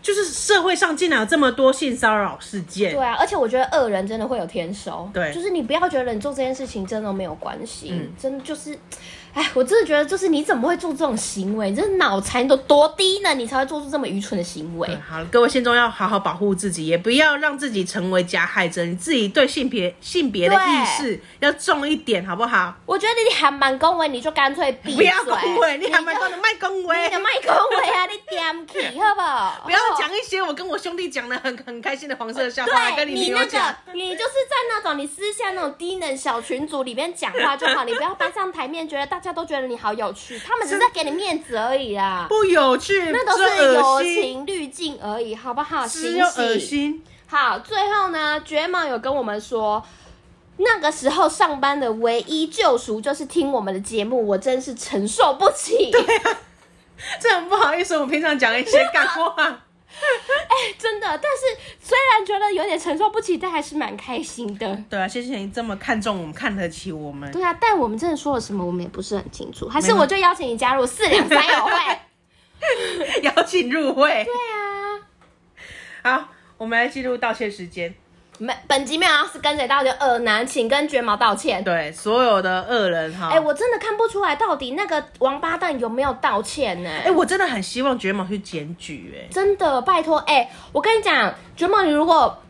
[0.01, 8.73] 就是社会上竟然有这么多性骚扰事件，对啊，而且我觉得恶人真的会有天收，对，就是你不要觉得你做这件事情真的没有关系，嗯，真的就是。
[9.33, 11.69] 哎，我真的觉得，就是你怎么会做这种行为？
[11.69, 13.33] 你这脑残都多低呢？
[13.33, 14.89] 你才会做出这么愚蠢的行为。
[15.07, 18.83] 好，各位心中要好好保护自己，也不要让自己成为加害者。
[18.85, 22.73] 你自己对性别性别的意识要重一点，好不好？
[22.85, 24.97] 我觉得你还蛮恭维，你就干脆闭嘴。
[24.97, 28.05] 不要恭维，你还蛮恭维，卖恭维，你卖恭维啊！
[28.07, 29.61] 你点起好不好？
[29.63, 33.23] 不要讲一些我跟我兄弟讲的很很开心的黄色笑话来跟你讲。
[33.23, 42.25] 你那个，你就是在那种你私下那种低能小群组里面讲话就好，你不要搬上台面，觉得大家都觉得你好有趣，他们只是在给你面子而已啦。
[42.29, 45.87] 不有趣，那都是友情滤镜而已，好不好？
[45.87, 47.03] 只有恶心。
[47.27, 49.83] 好，最后呢，绝毛有跟我们说。
[50.61, 55.89] 那个时候上班的唯一救赎就是听我们的节目，我真是承受不起。
[55.89, 56.37] 对啊，
[57.17, 59.61] 这很不好意思，我平常讲一些干话。
[60.49, 64.83] 哎、欸，真的，但是虽然觉得有点承受不起，但还是蛮开心的。
[64.89, 67.31] 对啊，谢谢你这么看重我们，看得起我们。
[67.31, 69.67] 对啊，但我们真的说了什么，我们也不是很清楚。
[69.67, 74.23] 还是我就邀请你加入四两三友会， 邀请入会。
[74.23, 74.99] 对啊。
[76.01, 77.93] 好，我们来进入道歉时间。
[78.41, 79.93] 没，本集没有是跟谁道歉？
[79.99, 81.61] 恶男，请跟卷毛道歉。
[81.63, 83.27] 对，所有的恶人哈。
[83.27, 86.89] 哎、欸，我真的看不出来到底那个王八蛋有没有道歉呢？
[86.89, 89.13] 哎、欸，我真的很希望卷毛去检举。
[89.15, 92.41] 哎，真的，拜托，哎、欸，我跟你讲，卷毛，你如果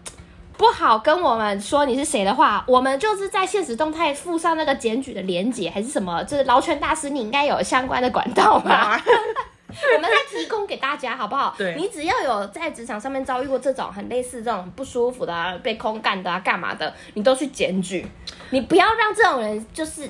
[0.58, 6.24] 不好跟我们说你是谁的话，我们就是在现实动态附上那个检举的连结，还是什么？
[6.26, 9.02] 就是劳权大师，你应该有相关的管道吧？
[9.96, 11.54] 我们来提供给大家，好不好？
[11.58, 18.06] 对，你只要有在职场上面遭遇过这种很类似这种不舒服的、啊、被空干的啊、干嘛的，你都去检举。
[18.50, 20.10] 你不要让这种人就是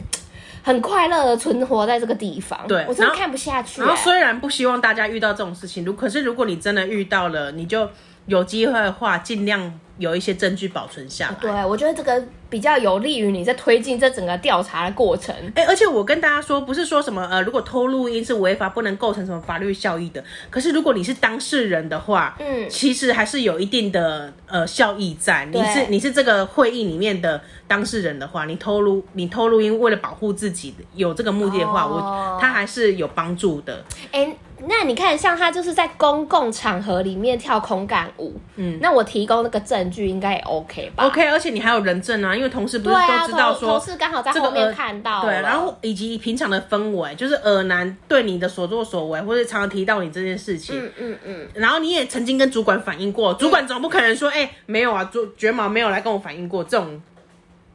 [0.64, 2.66] 很快乐的存活在这个地方。
[2.68, 3.86] 对，我真的看不下去、欸。
[3.86, 7.90] 然后虽然不希望大家遇到这种事情，如可是如果你真的遇到了，你就
[8.28, 9.80] 有机会的话，尽量。
[10.00, 15.36] 有一些证据保存下来，对，我觉得这个比较有利于你在推进这整个调查的过程。
[15.54, 20.24] 哎、欸，而且我跟大家说，不是说什么呃，如果偷录音是违法，不能构成什么法律效益的。
[20.50, 25.46] 可是如果你是当事人的话，嗯，其实还是有一定的呃效益在。
[25.52, 33.84] 你是你是这个会议里面的当事人的话，你偷录你偷录音，为了保护自己有这个目的的话，哦、我他还是有帮助的。
[34.14, 34.38] 哎、欸。
[34.68, 57.02] 那你看，像他就是在公共场合里面跳空干舞，嗯，那我提供那个证据应该也 OK 吧？OK，而且你还有人证啊，因为同事不是都知道说，同事刚好在后面看到，对，然后以及平常的氛围，就是恶男对你的所作所为，或者常常提到你这件事情，嗯嗯嗯，然后你也曾经跟主管反映过，主管总不可能说，哎、欸，没有啊，绝绝毛没有来跟我反映过这种。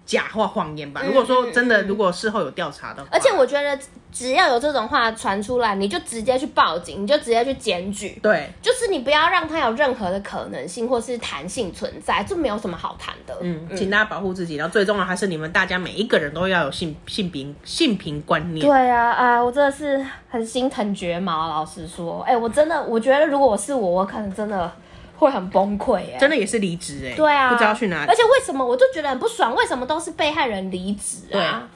[0.06, 1.02] 假话谎言吧。
[1.04, 3.78] 如果说真的，如果事后有调查的话，而且我觉得
[4.12, 8.18] 只要有这种话传出来，你就直接去报警，你就直接去检举。
[8.22, 13.36] 对，就是你不要让他有任何的可能性或是弹性存在，这没有什么好谈的。
[13.40, 18.66] 嗯，请大家保护自己，然后最重要还是你们大家每一个人都要有性性平性平观念。
[18.66, 21.48] 对啊，啊，我真的是很心疼绝毛。
[21.48, 24.70] 老实说，哎、欸，我真的我觉得如果我是我，我可能真的。
[25.16, 28.10] 会很崩溃哎，真的也是离职哎，对啊，不知道去哪里。
[28.10, 29.54] 而且为什么我就觉得很不爽？
[29.54, 31.68] 为什么都是被害人离职啊？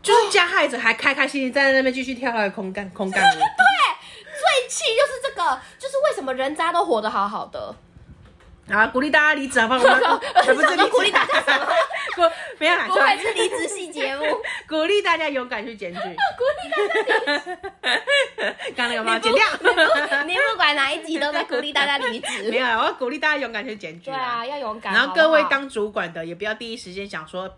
[0.00, 3.34] 就是加害者还开开心心站在那边继续跳他的空干空干舞。
[3.34, 7.74] 对，最气就是这个，就是为什么人渣都活得好好的。
[8.70, 8.86] 啊！
[8.88, 9.80] 鼓励大家离职好不好？
[10.46, 11.66] 不是 鼓励大家什么？
[12.16, 12.22] 不，
[12.58, 14.24] 没有啦，不会是离职系节目。
[14.68, 16.00] 鼓励大家勇敢去检举。
[16.00, 16.06] 鼓
[16.58, 17.58] 励大家离职。
[18.76, 19.44] 刚刚有没有剪掉？
[20.26, 22.50] 你不管哪一集都在鼓励大家离职。
[22.50, 24.10] 没有，我要鼓励大家勇敢去检举。
[24.10, 24.92] 对啊，要勇敢。
[24.92, 27.48] 然后各位当主管的，也不要第一时间想说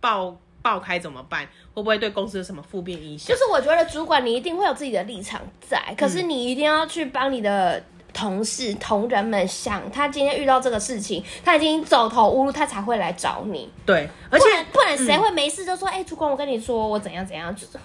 [0.00, 1.44] 爆爆开怎么办？
[1.74, 3.28] 会不会对公司有什么负面影响？
[3.28, 7.82] 就是我觉得主管你一定会有自己的立场在，可是你一定要去帮你的。
[8.18, 13.72] 同事、同仁们想，他今天遇到这个事情，他已经走投无路，他才会来找你。
[13.86, 17.78] 对，而且不然谁会没事就说，哎、嗯，主管，我跟你说，我怎样怎样，就是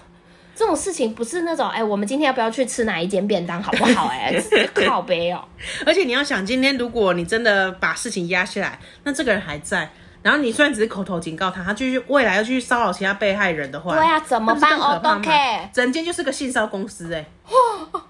[0.56, 4.08] 这种事情不是那种，哎，我们今天要不要去吃哪一间便当，好不好？
[4.10, 4.34] 哎，
[4.74, 5.44] 靠背哦。
[5.86, 9.88] 而且你要想，今天如果你真的把事情压下来，那这个人还在，
[10.22, 17.24] 然后你虽然只是口头警告他，他继续未来要继续骚扰其他被害人的话，对啊，怎么办哦？OK，整间就是个性骚公司，哎。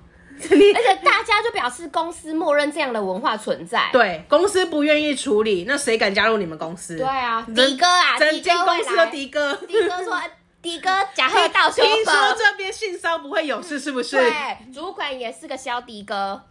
[0.50, 3.88] 而且大家就表示公司默认这样的文化存在。
[3.92, 6.96] 对，公司不愿意处理，那谁敢加入你们公司？
[6.96, 9.54] 对啊，迪哥啊，整间公司的迪哥。
[9.54, 10.20] 迪哥说
[10.62, 14.32] ：“迪哥假黑道听说这边性骚不会有事，是不是？”对，
[14.72, 16.42] 主管也是个小迪哥，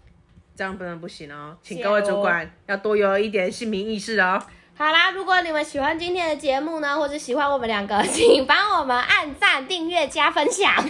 [0.56, 4.42] 这样不能不行哦，请各位主管要多有一点性平意识哦。
[4.76, 10.74] 好啦，如果你们喜欢今天的节目呢，或者喜欢我们两个，请帮我们按赞、订阅、加分享。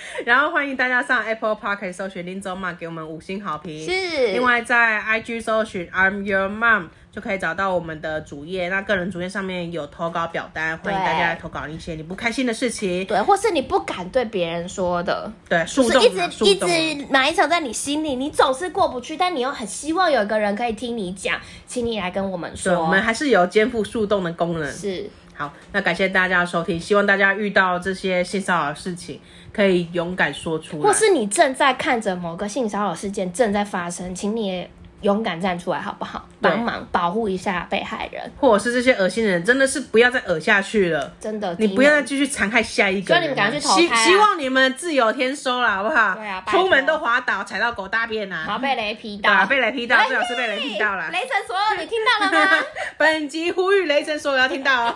[0.24, 3.84] 然后欢迎大家上 Apple Podcast 搜寻林州妈，给我们五星好评。
[3.84, 4.32] 是。
[4.32, 8.68] 另外在 IG 搜寻 I'm Your Mom 就可以找到我们的主页。
[8.68, 22.74] 那个人主页上面有投稿表单，欢迎大家来投稿一些你不开心的事情，对，或是你不敢对别人说的，对，树洞、啊、一直一直埋藏在你心里，你总是过不去，但你又很希望有一个人可以听你讲，请你来跟我们说。
[22.80, 24.70] 我们还是有肩负树洞的功能。
[24.70, 25.10] 是。
[25.38, 29.20] 好，那感谢大家的收听，希望大家遇到这些性骚扰的事情，
[29.52, 34.66] 可以勇敢说出来，或是你正在看着某个性骚扰事件正在发生，请你
[35.02, 36.26] 勇敢站出来，好不好？
[36.40, 41.12] 帮忙保护一下被害人，或者是这些恶心的人，真的是不要再恶下去了。
[41.20, 43.16] 真的，你不要再继续残害下一个人。
[43.16, 44.04] 所以你们赶快去投胎啊。
[44.04, 46.14] 希希望你们自有天收了，好不好？
[46.14, 51.08] 对啊，出门都滑倒，踩到狗大便啊，然后被雷劈到，对啊，被雷劈到，最好是被雷劈到了。
[51.10, 52.64] 雷神所有，你听到了吗？
[52.96, 54.94] 本集呼吁雷神所有要听到哦。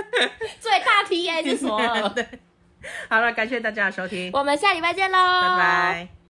[0.60, 2.08] 最大 T A 是所有。
[2.16, 2.26] 对，
[3.08, 6.14] 好了，感谢大家的收听，我们下礼拜见喽，拜拜。